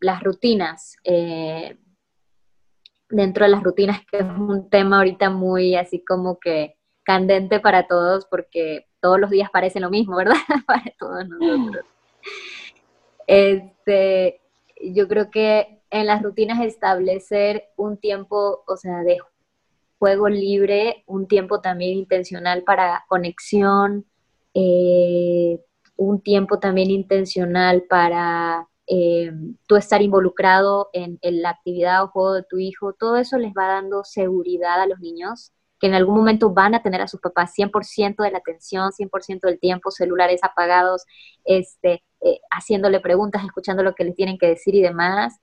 las 0.00 0.22
rutinas. 0.22 0.96
Eh, 1.04 1.78
dentro 3.10 3.44
de 3.44 3.50
las 3.50 3.62
rutinas, 3.62 4.00
que 4.10 4.18
es 4.18 4.24
un 4.24 4.68
tema 4.68 4.98
ahorita 4.98 5.30
muy 5.30 5.74
así 5.76 6.04
como 6.04 6.38
que 6.38 6.76
candente 7.04 7.58
para 7.58 7.86
todos, 7.86 8.26
porque 8.26 8.86
todos 9.00 9.18
los 9.18 9.30
días 9.30 9.48
parece 9.50 9.80
lo 9.80 9.90
mismo, 9.90 10.16
¿verdad? 10.16 10.34
para 10.66 10.84
todos 10.98 11.26
nosotros. 11.26 11.86
Este, 13.26 14.40
yo 14.82 15.08
creo 15.08 15.30
que 15.30 15.82
en 15.90 16.06
las 16.06 16.22
rutinas 16.22 16.60
establecer 16.60 17.64
un 17.76 17.96
tiempo, 17.96 18.62
o 18.66 18.76
sea, 18.76 19.02
de 19.02 19.18
juego 19.98 20.28
libre, 20.28 21.02
un 21.06 21.26
tiempo 21.26 21.60
también 21.60 21.96
intencional 21.98 22.62
para 22.62 23.04
conexión, 23.08 24.06
eh, 24.54 25.60
un 25.96 26.20
tiempo 26.22 26.58
también 26.58 26.90
intencional 26.90 27.84
para 27.88 28.68
eh, 28.86 29.32
tú 29.66 29.76
estar 29.76 30.00
involucrado 30.00 30.90
en, 30.92 31.18
la 31.22 31.50
actividad 31.50 32.04
o 32.04 32.08
juego 32.08 32.34
de 32.34 32.44
tu 32.44 32.58
hijo, 32.58 32.92
todo 32.92 33.16
eso 33.16 33.38
les 33.38 33.52
va 33.52 33.66
dando 33.68 34.04
seguridad 34.04 34.80
a 34.80 34.86
los 34.86 35.00
niños 35.00 35.52
que 35.80 35.86
en 35.86 35.94
algún 35.94 36.16
momento 36.16 36.50
van 36.50 36.74
a 36.74 36.82
tener 36.82 37.00
a 37.00 37.06
sus 37.06 37.20
papás 37.20 37.52
100% 37.56 38.24
de 38.24 38.32
la 38.32 38.38
atención, 38.38 38.90
100% 38.90 39.46
del 39.46 39.60
tiempo, 39.60 39.92
celulares 39.92 40.40
apagados, 40.42 41.04
este, 41.44 42.02
eh, 42.20 42.40
haciéndole 42.50 42.98
preguntas, 42.98 43.44
escuchando 43.44 43.84
lo 43.84 43.94
que 43.94 44.02
les 44.02 44.16
tienen 44.16 44.38
que 44.38 44.48
decir 44.48 44.74
y 44.74 44.82
demás. 44.82 45.38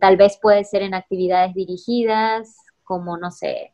tal 0.00 0.16
vez 0.16 0.38
puede 0.42 0.64
ser 0.64 0.82
en 0.82 0.94
actividades 0.94 1.54
dirigidas, 1.54 2.56
como, 2.82 3.16
no 3.16 3.30
sé, 3.30 3.72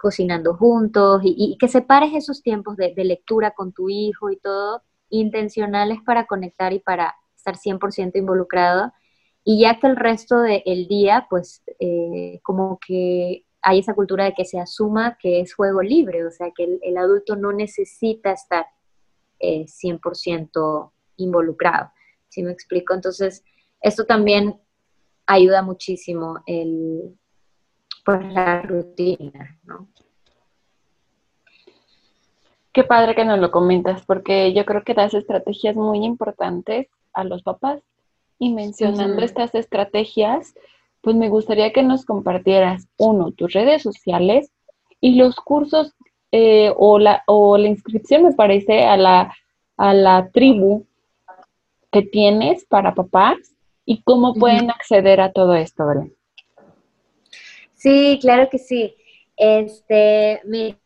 cocinando 0.00 0.54
juntos 0.54 1.20
y, 1.24 1.56
que 1.58 1.68
separes 1.68 2.14
esos 2.14 2.42
tiempos 2.42 2.76
de, 2.76 2.92
lectura 3.04 3.52
con 3.52 3.72
tu 3.72 3.88
hijo 3.88 4.30
y 4.30 4.36
todo, 4.36 4.82
intencionales 5.10 5.98
para 6.04 6.26
conectar 6.26 6.72
y 6.72 6.78
para 6.78 7.14
estar 7.36 7.56
100% 7.56 8.16
involucrado. 8.16 8.92
Y 9.44 9.60
ya 9.60 9.78
que 9.78 9.86
el 9.86 9.96
resto 9.96 10.40
del 10.40 10.86
día, 10.88 11.26
pues 11.28 11.62
eh, 11.78 12.40
como 12.42 12.78
que 12.84 13.44
hay 13.62 13.78
esa 13.80 13.94
cultura 13.94 14.24
de 14.24 14.34
que 14.34 14.44
se 14.44 14.58
asuma 14.58 15.18
que 15.20 15.40
es 15.40 15.54
juego 15.54 15.82
libre, 15.82 16.24
o 16.24 16.30
sea, 16.30 16.50
que 16.54 16.78
el, 16.82 16.96
adulto 16.96 17.36
no 17.36 17.52
necesita 17.52 18.32
estar 18.32 18.66
100% 19.40 20.86
eh, 20.86 20.90
involucrado. 21.16 21.90
¿Sí 22.28 22.42
me 22.42 22.52
explico? 22.52 22.94
Entonces, 22.94 23.44
esto 23.82 24.04
también 24.04 24.60
ayuda 25.26 25.62
muchísimo 25.62 26.42
el, 26.46 27.16
pues 28.18 28.32
la 28.32 28.62
rutina, 28.62 29.58
¿no? 29.64 29.88
Qué 32.72 32.84
padre 32.84 33.14
que 33.14 33.24
nos 33.24 33.38
lo 33.38 33.50
comentas, 33.50 34.04
porque 34.06 34.52
yo 34.52 34.64
creo 34.64 34.82
que 34.84 34.94
das 34.94 35.14
estrategias 35.14 35.76
muy 35.76 36.04
importantes 36.04 36.88
a 37.12 37.24
los 37.24 37.42
papás. 37.42 37.82
Y 38.38 38.52
mencionando 38.52 39.22
estas 39.22 39.54
estrategias, 39.54 40.54
pues 41.02 41.16
me 41.16 41.28
gustaría 41.28 41.72
que 41.72 41.82
nos 41.82 42.04
compartieras, 42.04 42.88
uno, 42.96 43.32
tus 43.32 43.52
redes 43.52 43.82
sociales 43.82 44.50
y 45.00 45.16
los 45.16 45.36
cursos 45.36 45.94
eh, 46.32 46.72
o, 46.76 46.98
la, 46.98 47.22
o 47.26 47.58
la 47.58 47.68
inscripción, 47.68 48.22
me 48.22 48.32
parece, 48.32 48.84
a 48.84 48.96
la, 48.96 49.34
a 49.76 49.94
la 49.94 50.30
tribu 50.30 50.86
que 51.90 52.02
tienes 52.02 52.64
para 52.64 52.94
papás 52.94 53.36
y 53.84 54.02
cómo 54.02 54.34
pueden 54.34 54.70
acceder 54.70 55.20
a 55.20 55.32
todo 55.32 55.54
esto, 55.54 55.86
¿verdad? 55.86 56.06
Sí, 57.80 58.18
claro 58.20 58.50
que 58.50 58.58
sí. 58.58 58.94
Este, 59.36 60.42
mira, 60.44 60.76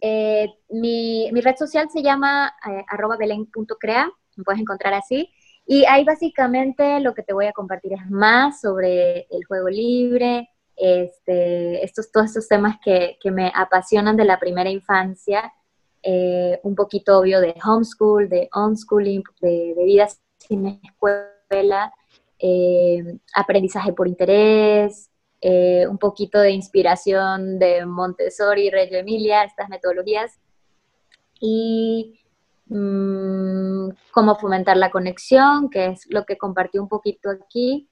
eh, 0.00 0.48
mi, 0.70 1.30
red 1.40 1.54
social 1.56 1.88
se 1.88 2.02
llama 2.02 2.52
eh, 2.68 2.84
arroba 2.88 3.16
belén.crea, 3.16 4.10
me 4.36 4.44
puedes 4.44 4.60
encontrar 4.60 4.94
así. 4.94 5.30
Y 5.66 5.84
ahí 5.84 6.02
básicamente 6.02 6.98
lo 6.98 7.14
que 7.14 7.22
te 7.22 7.32
voy 7.32 7.46
a 7.46 7.52
compartir 7.52 7.92
es 7.92 8.10
más 8.10 8.60
sobre 8.60 9.28
el 9.30 9.44
juego 9.46 9.68
libre, 9.68 10.50
este, 10.74 11.84
estos, 11.84 12.10
todos 12.10 12.26
estos 12.26 12.48
temas 12.48 12.78
que, 12.84 13.18
que 13.20 13.30
me 13.30 13.52
apasionan 13.54 14.16
de 14.16 14.24
la 14.24 14.40
primera 14.40 14.68
infancia, 14.70 15.52
eh, 16.02 16.58
un 16.64 16.74
poquito 16.74 17.20
obvio 17.20 17.40
de 17.40 17.54
homeschool, 17.64 18.28
de 18.28 18.48
unschooling, 18.52 19.22
de, 19.40 19.74
de 19.76 19.84
vida 19.84 20.08
sin 20.38 20.66
escuela, 20.66 21.92
eh, 22.38 23.18
aprendizaje 23.34 23.92
por 23.92 24.08
interés, 24.08 25.10
eh, 25.40 25.86
un 25.88 25.98
poquito 25.98 26.40
de 26.40 26.50
inspiración 26.50 27.58
de 27.58 27.86
Montessori, 27.86 28.70
Reggio 28.70 28.98
Emilia, 28.98 29.44
estas 29.44 29.68
metodologías, 29.68 30.38
y 31.40 32.20
mmm, 32.66 33.90
cómo 34.12 34.36
fomentar 34.36 34.76
la 34.76 34.90
conexión, 34.90 35.70
que 35.70 35.86
es 35.86 36.06
lo 36.10 36.24
que 36.24 36.36
compartí 36.36 36.78
un 36.78 36.88
poquito 36.88 37.30
aquí. 37.30 37.88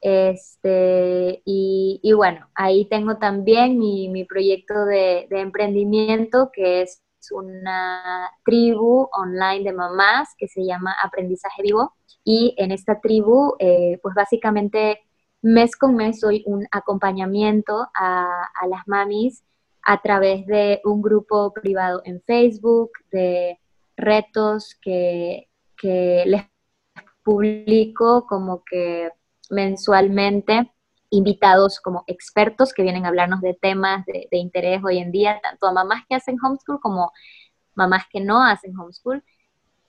Este, 0.00 1.42
y, 1.44 2.12
bueno, 2.14 2.48
ahí 2.54 2.84
tengo 2.88 3.16
también 3.18 3.78
mi, 3.78 4.08
mi 4.08 4.24
proyecto 4.24 4.84
de, 4.84 5.26
emprendimiento, 5.30 6.50
que 6.52 6.82
es 6.82 7.02
una 7.32 8.30
tribu 8.44 9.08
online 9.12 9.64
de 9.64 9.72
mamás 9.72 10.34
que 10.36 10.48
se 10.48 10.64
llama 10.64 10.96
Aprendizaje 11.02 11.62
Vivo. 11.62 11.94
Y 12.24 12.54
en 12.58 12.72
esta 12.72 13.00
tribu, 13.00 13.54
eh, 13.58 13.98
pues 14.02 14.14
básicamente 14.14 15.00
mes 15.42 15.76
con 15.76 15.94
mes 15.94 16.20
doy 16.20 16.42
un 16.46 16.66
acompañamiento 16.70 17.88
a, 17.94 18.42
a 18.54 18.66
las 18.68 18.86
mamis 18.86 19.44
a 19.82 20.02
través 20.02 20.46
de 20.46 20.80
un 20.84 21.00
grupo 21.00 21.52
privado 21.52 22.02
en 22.04 22.20
Facebook, 22.22 22.90
de 23.10 23.58
retos 23.96 24.76
que, 24.82 25.48
que 25.76 26.24
les 26.26 26.42
publico 27.22 28.26
como 28.26 28.62
que 28.64 29.10
mensualmente 29.50 30.72
invitados 31.10 31.80
como 31.80 32.04
expertos 32.06 32.72
que 32.72 32.82
vienen 32.82 33.04
a 33.04 33.08
hablarnos 33.08 33.40
de 33.40 33.54
temas 33.54 34.04
de, 34.06 34.28
interés 34.32 34.82
hoy 34.84 34.98
en 34.98 35.10
día, 35.10 35.40
tanto 35.42 35.66
a 35.66 35.72
mamás 35.72 36.04
que 36.08 36.14
hacen 36.14 36.36
homeschool 36.42 36.80
como 36.80 37.12
mamás 37.74 38.04
que 38.10 38.20
no 38.20 38.42
hacen 38.42 38.78
homeschool. 38.78 39.22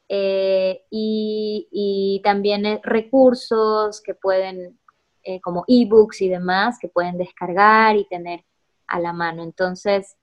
Eh, 0.07 0.81
y, 0.89 2.21
también 2.23 2.65
eh, 2.65 2.81
recursos 2.83 4.01
que 4.01 4.15
pueden, 4.15 4.79
eh, 5.23 5.39
como 5.41 5.63
ebooks 5.67 6.21
y 6.21 6.29
demás, 6.29 6.77
que 6.79 6.87
pueden 6.87 7.17
descargar 7.17 7.95
y 7.95 8.05
tener 8.05 8.43
a 8.87 8.99
la 8.99 9.13
mano. 9.13 9.43
Entonces, 9.43 10.15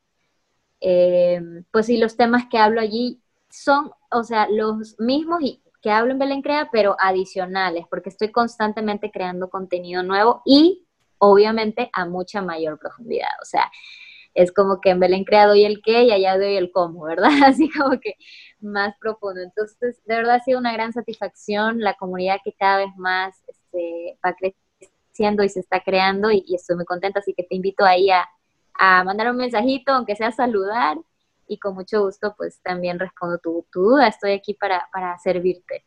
pues 1.70 1.86
sí, 1.86 1.96
los 1.98 2.16
temas 2.16 2.46
que 2.50 2.58
hablo 2.58 2.80
allí 2.80 3.20
son, 3.48 3.90
o 4.10 4.22
sea, 4.24 4.48
los 4.50 4.98
mismos 5.00 5.40
y 5.42 5.62
que 5.80 5.90
hablo 5.90 6.12
en 6.12 6.18
Belén 6.18 6.42
Crea, 6.42 6.68
pero 6.70 6.96
adicionales, 6.98 7.86
porque 7.88 8.08
estoy 8.08 8.30
constantemente 8.30 9.10
creando 9.10 9.48
contenido 9.48 10.02
nuevo 10.02 10.42
y 10.44 10.85
obviamente 11.18 11.90
a 11.92 12.06
mucha 12.06 12.42
mayor 12.42 12.78
profundidad. 12.78 13.30
O 13.42 13.44
sea, 13.44 13.70
es 14.34 14.52
como 14.52 14.80
que 14.80 14.90
en 14.90 15.00
Belén 15.00 15.24
Crea 15.24 15.46
doy 15.46 15.64
el 15.64 15.80
qué 15.82 16.04
y 16.04 16.12
allá 16.12 16.36
doy 16.38 16.56
el 16.56 16.70
cómo, 16.70 17.04
¿verdad? 17.04 17.30
Así 17.44 17.70
como 17.70 17.98
que 17.98 18.14
más 18.60 18.94
profundo. 19.00 19.40
Entonces, 19.40 20.00
de 20.04 20.16
verdad 20.16 20.36
ha 20.36 20.40
sido 20.40 20.58
una 20.58 20.72
gran 20.72 20.92
satisfacción 20.92 21.80
la 21.80 21.94
comunidad 21.94 22.38
que 22.44 22.52
cada 22.52 22.78
vez 22.78 22.90
más 22.96 23.42
este, 23.46 24.18
va 24.24 24.34
creciendo 24.34 25.42
y 25.42 25.48
se 25.48 25.60
está 25.60 25.80
creando 25.80 26.30
y, 26.30 26.44
estoy 26.54 26.76
muy 26.76 26.84
contenta, 26.84 27.20
así 27.20 27.32
que 27.34 27.44
te 27.44 27.56
invito 27.56 27.84
ahí 27.84 28.10
a, 28.10 28.28
a 28.74 29.02
mandar 29.04 29.30
un 29.30 29.38
mensajito, 29.38 29.92
aunque 29.92 30.16
sea 30.16 30.30
saludar, 30.30 30.98
y 31.48 31.58
con 31.58 31.74
mucho 31.74 32.02
gusto 32.02 32.34
pues 32.36 32.60
también 32.62 32.98
respondo 32.98 33.38
tu, 33.38 33.66
tu 33.72 33.82
duda. 33.82 34.08
Estoy 34.08 34.32
aquí 34.32 34.54
para, 34.54 34.88
para 34.92 35.16
servirte. 35.18 35.84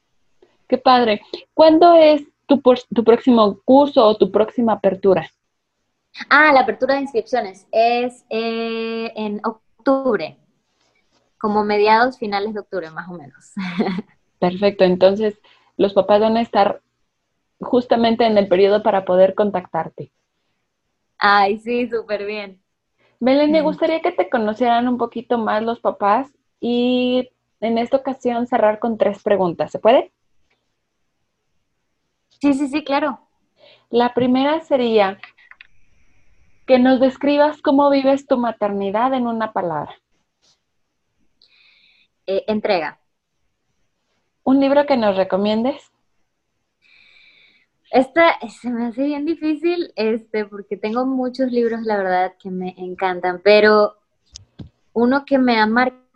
Qué 0.67 0.77
padre. 0.77 1.21
¿Cuándo 1.53 1.93
es 1.95 2.23
tu, 2.49 2.61
tu 2.93 3.03
próximo 3.05 3.61
curso 3.63 4.05
o 4.05 4.17
tu 4.17 4.29
próxima 4.29 4.73
apertura? 4.73 5.29
Ah, 6.29 6.51
la 6.51 6.61
apertura 6.61 6.95
de 6.95 7.01
inscripciones 7.01 7.67
es 7.71 8.25
eh, 8.29 9.13
en 9.15 9.39
octubre, 9.45 10.37
como 11.37 11.63
mediados, 11.63 12.17
finales 12.17 12.53
de 12.53 12.59
octubre, 12.59 12.89
más 12.91 13.07
o 13.07 13.13
menos. 13.13 13.53
Perfecto, 14.39 14.83
entonces 14.83 15.39
los 15.77 15.93
papás 15.93 16.19
van 16.19 16.35
a 16.35 16.41
estar 16.41 16.81
justamente 17.59 18.25
en 18.25 18.37
el 18.37 18.47
periodo 18.47 18.83
para 18.83 19.05
poder 19.05 19.35
contactarte. 19.35 20.11
Ay, 21.17 21.59
sí, 21.59 21.87
súper 21.89 22.25
bien. 22.25 22.61
Belén, 23.19 23.51
me 23.51 23.61
gustaría 23.61 24.01
que 24.01 24.13
te 24.13 24.29
conocieran 24.29 24.87
un 24.87 24.97
poquito 24.97 25.37
más 25.37 25.61
los 25.61 25.81
papás 25.81 26.31
y 26.61 27.29
en 27.59 27.77
esta 27.77 27.97
ocasión 27.97 28.47
cerrar 28.47 28.79
con 28.79 28.97
tres 28.97 29.21
preguntas. 29.21 29.71
¿Se 29.71 29.79
puede? 29.79 30.11
Sí, 32.41 32.53
sí, 32.53 32.67
sí, 32.69 32.83
claro. 32.83 33.19
La 33.89 34.13
primera 34.13 34.61
sería 34.61 35.19
que 36.65 36.79
nos 36.79 36.99
describas 36.99 37.61
cómo 37.61 37.89
vives 37.89 38.27
tu 38.27 38.37
maternidad 38.37 39.13
en 39.13 39.27
una 39.27 39.51
palabra. 39.51 39.95
Eh, 42.27 42.45
entrega. 42.47 42.99
¿Un 44.43 44.59
libro 44.59 44.85
que 44.85 44.95
nos 44.95 45.17
recomiendes? 45.17 45.91
Esta 47.91 48.37
se 48.47 48.69
me 48.69 48.85
hace 48.85 49.03
bien 49.03 49.25
difícil, 49.25 49.91
este, 49.95 50.45
porque 50.45 50.77
tengo 50.77 51.07
muchos 51.07 51.51
libros, 51.51 51.81
la 51.81 51.97
verdad, 51.97 52.33
que 52.39 52.51
me 52.51 52.75
encantan, 52.77 53.41
pero 53.43 53.95
uno 54.93 55.25
que 55.25 55.39
me 55.39 55.57
ha 55.57 55.65
marcado 55.65 56.08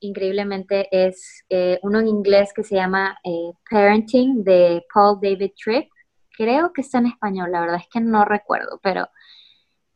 increíblemente 0.00 0.88
es 0.90 1.44
eh, 1.48 1.78
uno 1.82 2.00
en 2.00 2.08
inglés 2.08 2.52
que 2.54 2.62
se 2.62 2.76
llama 2.76 3.18
eh, 3.24 3.52
Parenting 3.70 4.44
de 4.44 4.84
Paul 4.92 5.18
David 5.20 5.52
Tripp. 5.62 5.88
Creo 6.36 6.72
que 6.72 6.82
está 6.82 6.98
en 6.98 7.06
español, 7.06 7.50
la 7.50 7.60
verdad 7.60 7.80
es 7.80 7.88
que 7.90 8.00
no 8.00 8.24
recuerdo, 8.24 8.78
pero 8.82 9.08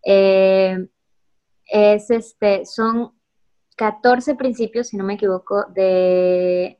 eh, 0.04 0.88
es 1.66 2.10
este, 2.10 2.64
son 2.66 3.12
14 3.76 4.34
principios, 4.34 4.88
si 4.88 4.96
no 4.96 5.04
me 5.04 5.14
equivoco, 5.14 5.64
de 5.74 6.78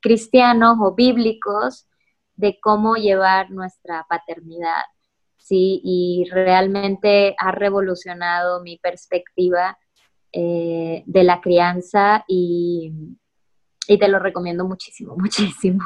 cristianos 0.00 0.76
o 0.80 0.94
bíblicos 0.94 1.88
de 2.36 2.58
cómo 2.60 2.94
llevar 2.94 3.50
nuestra 3.50 4.06
paternidad, 4.08 4.84
¿sí? 5.36 5.80
Y 5.82 6.28
realmente 6.30 7.34
ha 7.38 7.50
revolucionado 7.50 8.62
mi 8.62 8.78
perspectiva 8.78 9.76
eh, 10.40 11.02
de 11.04 11.24
la 11.24 11.40
crianza 11.40 12.24
y, 12.28 12.92
te 13.88 14.06
lo 14.06 14.20
recomiendo 14.20 14.64
muchísimo, 14.64 15.16
muchísimo. 15.18 15.84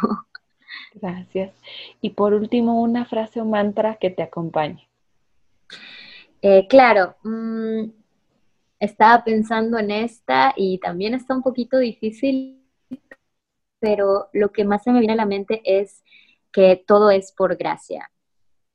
Gracias. 0.92 1.54
Y 2.02 2.10
por 2.10 2.34
último, 2.34 2.82
una 2.82 3.06
frase 3.06 3.40
o 3.40 3.46
mantra 3.46 3.96
que 3.96 4.10
te 4.10 4.22
acompañe. 4.22 4.86
Eh, 6.42 6.66
claro, 6.68 7.16
mm, 7.22 7.84
estaba 8.78 9.24
pensando 9.24 9.78
en 9.78 9.90
esta 9.90 10.52
y 10.54 10.76
también 10.80 11.14
está 11.14 11.34
un 11.34 11.42
poquito 11.42 11.78
difícil, 11.78 12.62
pero 13.78 14.28
lo 14.34 14.52
que 14.52 14.66
más 14.66 14.82
se 14.82 14.92
me 14.92 14.98
viene 14.98 15.14
a 15.14 15.16
la 15.16 15.24
mente 15.24 15.62
es 15.64 16.04
que 16.52 16.76
todo 16.86 17.10
es 17.10 17.32
por 17.32 17.56
gracia. 17.56 18.10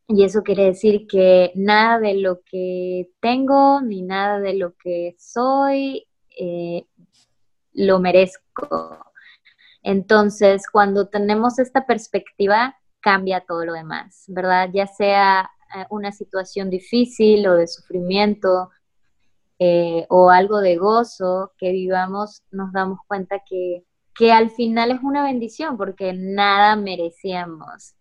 Y 0.09 0.23
eso 0.23 0.41
quiere 0.41 0.65
decir 0.65 1.05
que 1.07 1.51
nada 1.55 1.99
de 1.99 2.15
lo 2.15 2.41
que 2.43 3.09
tengo 3.19 3.81
ni 3.81 4.01
nada 4.01 4.39
de 4.39 4.53
lo 4.53 4.75
que 4.77 5.15
soy 5.19 6.07
eh, 6.39 6.85
lo 7.73 7.99
merezco. 7.99 8.99
Entonces, 9.83 10.63
cuando 10.71 11.09
tenemos 11.09 11.59
esta 11.59 11.85
perspectiva, 11.85 12.77
cambia 13.01 13.45
todo 13.45 13.65
lo 13.65 13.73
demás, 13.73 14.25
¿verdad? 14.27 14.69
Ya 14.73 14.87
sea 14.87 15.49
eh, 15.75 15.85
una 15.89 16.11
situación 16.11 16.69
difícil 16.69 17.47
o 17.47 17.55
de 17.55 17.67
sufrimiento 17.67 18.69
eh, 19.59 20.05
o 20.09 20.29
algo 20.29 20.59
de 20.59 20.77
gozo 20.77 21.53
que 21.57 21.71
vivamos, 21.71 22.43
nos 22.51 22.71
damos 22.71 22.99
cuenta 23.07 23.41
que 23.47 23.83
que 24.17 24.31
al 24.31 24.49
final 24.49 24.91
es 24.91 24.99
una 25.03 25.23
bendición 25.23 25.77
porque 25.77 26.11
nada 26.13 26.75
merecíamos. 26.75 27.93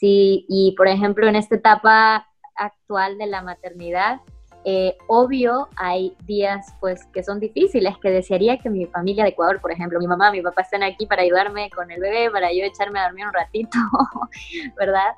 Sí, 0.00 0.46
y 0.48 0.72
por 0.78 0.88
ejemplo, 0.88 1.28
en 1.28 1.36
esta 1.36 1.56
etapa 1.56 2.26
actual 2.56 3.18
de 3.18 3.26
la 3.26 3.42
maternidad, 3.42 4.20
eh, 4.64 4.96
obvio 5.08 5.68
hay 5.76 6.16
días 6.24 6.74
pues 6.80 7.04
que 7.12 7.22
son 7.22 7.38
difíciles, 7.38 7.98
que 7.98 8.10
desearía 8.10 8.56
que 8.56 8.70
mi 8.70 8.86
familia 8.86 9.24
de 9.24 9.30
Ecuador, 9.30 9.60
por 9.60 9.72
ejemplo, 9.72 9.98
mi 9.98 10.06
mamá, 10.06 10.30
mi 10.32 10.40
papá 10.40 10.62
estén 10.62 10.82
aquí 10.82 11.04
para 11.04 11.20
ayudarme 11.20 11.68
con 11.68 11.90
el 11.90 12.00
bebé, 12.00 12.30
para 12.30 12.50
yo 12.50 12.64
echarme 12.64 12.98
a 12.98 13.04
dormir 13.04 13.26
un 13.26 13.34
ratito, 13.34 13.78
¿verdad? 14.78 15.12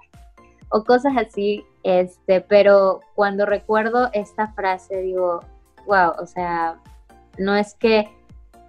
O 0.70 0.82
cosas 0.82 1.12
así, 1.16 1.64
este, 1.84 2.40
pero 2.40 3.02
cuando 3.14 3.46
recuerdo 3.46 4.10
esta 4.12 4.48
frase 4.48 4.96
digo, 4.96 5.44
wow, 5.86 6.12
o 6.20 6.26
sea, 6.26 6.80
no 7.38 7.54
es 7.54 7.74
que 7.74 8.08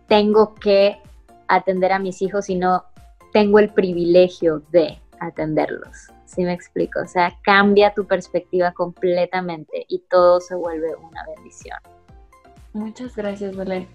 tengo 0.07 0.53
que 0.53 0.99
atender 1.47 1.91
a 1.91 1.97
mis 1.97 2.21
hijos, 2.21 2.45
sino 2.45 2.83
tengo 3.31 3.57
el 3.57 3.73
privilegio 3.73 4.61
de 4.69 4.99
atenderlos. 5.27 6.11
¿Sí 6.25 6.43
me 6.43 6.53
explico? 6.53 6.99
O 7.01 7.07
sea, 7.07 7.37
cambia 7.43 7.93
tu 7.93 8.05
perspectiva 8.05 8.71
completamente 8.71 9.85
y 9.87 9.99
todo 10.09 10.39
se 10.39 10.55
vuelve 10.55 10.95
una 10.95 11.25
bendición. 11.35 11.77
Muchas 12.73 13.15
gracias, 13.15 13.55
Belén. 13.55 13.87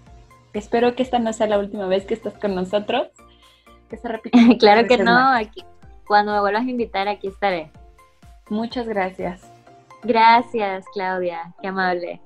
Espero 0.53 0.95
que 0.95 1.03
esta 1.03 1.19
no 1.19 1.33
sea 1.33 1.47
la 1.47 1.59
última 1.59 1.87
vez 1.87 2.05
que 2.05 2.13
estás 2.13 2.33
con 2.35 2.55
nosotros. 2.55 3.09
Que 3.89 3.97
se 3.97 4.07
repita. 4.07 4.37
claro 4.59 4.87
que 4.87 4.97
no, 4.97 5.33
aquí, 5.33 5.65
cuando 6.07 6.31
me 6.31 6.39
vuelvas 6.39 6.63
a 6.63 6.69
invitar 6.69 7.07
aquí 7.07 7.27
estaré. 7.27 7.71
Muchas 8.49 8.87
gracias. 8.87 9.51
Gracias, 10.03 10.85
Claudia, 10.93 11.53
qué 11.61 11.67
amable. 11.67 12.21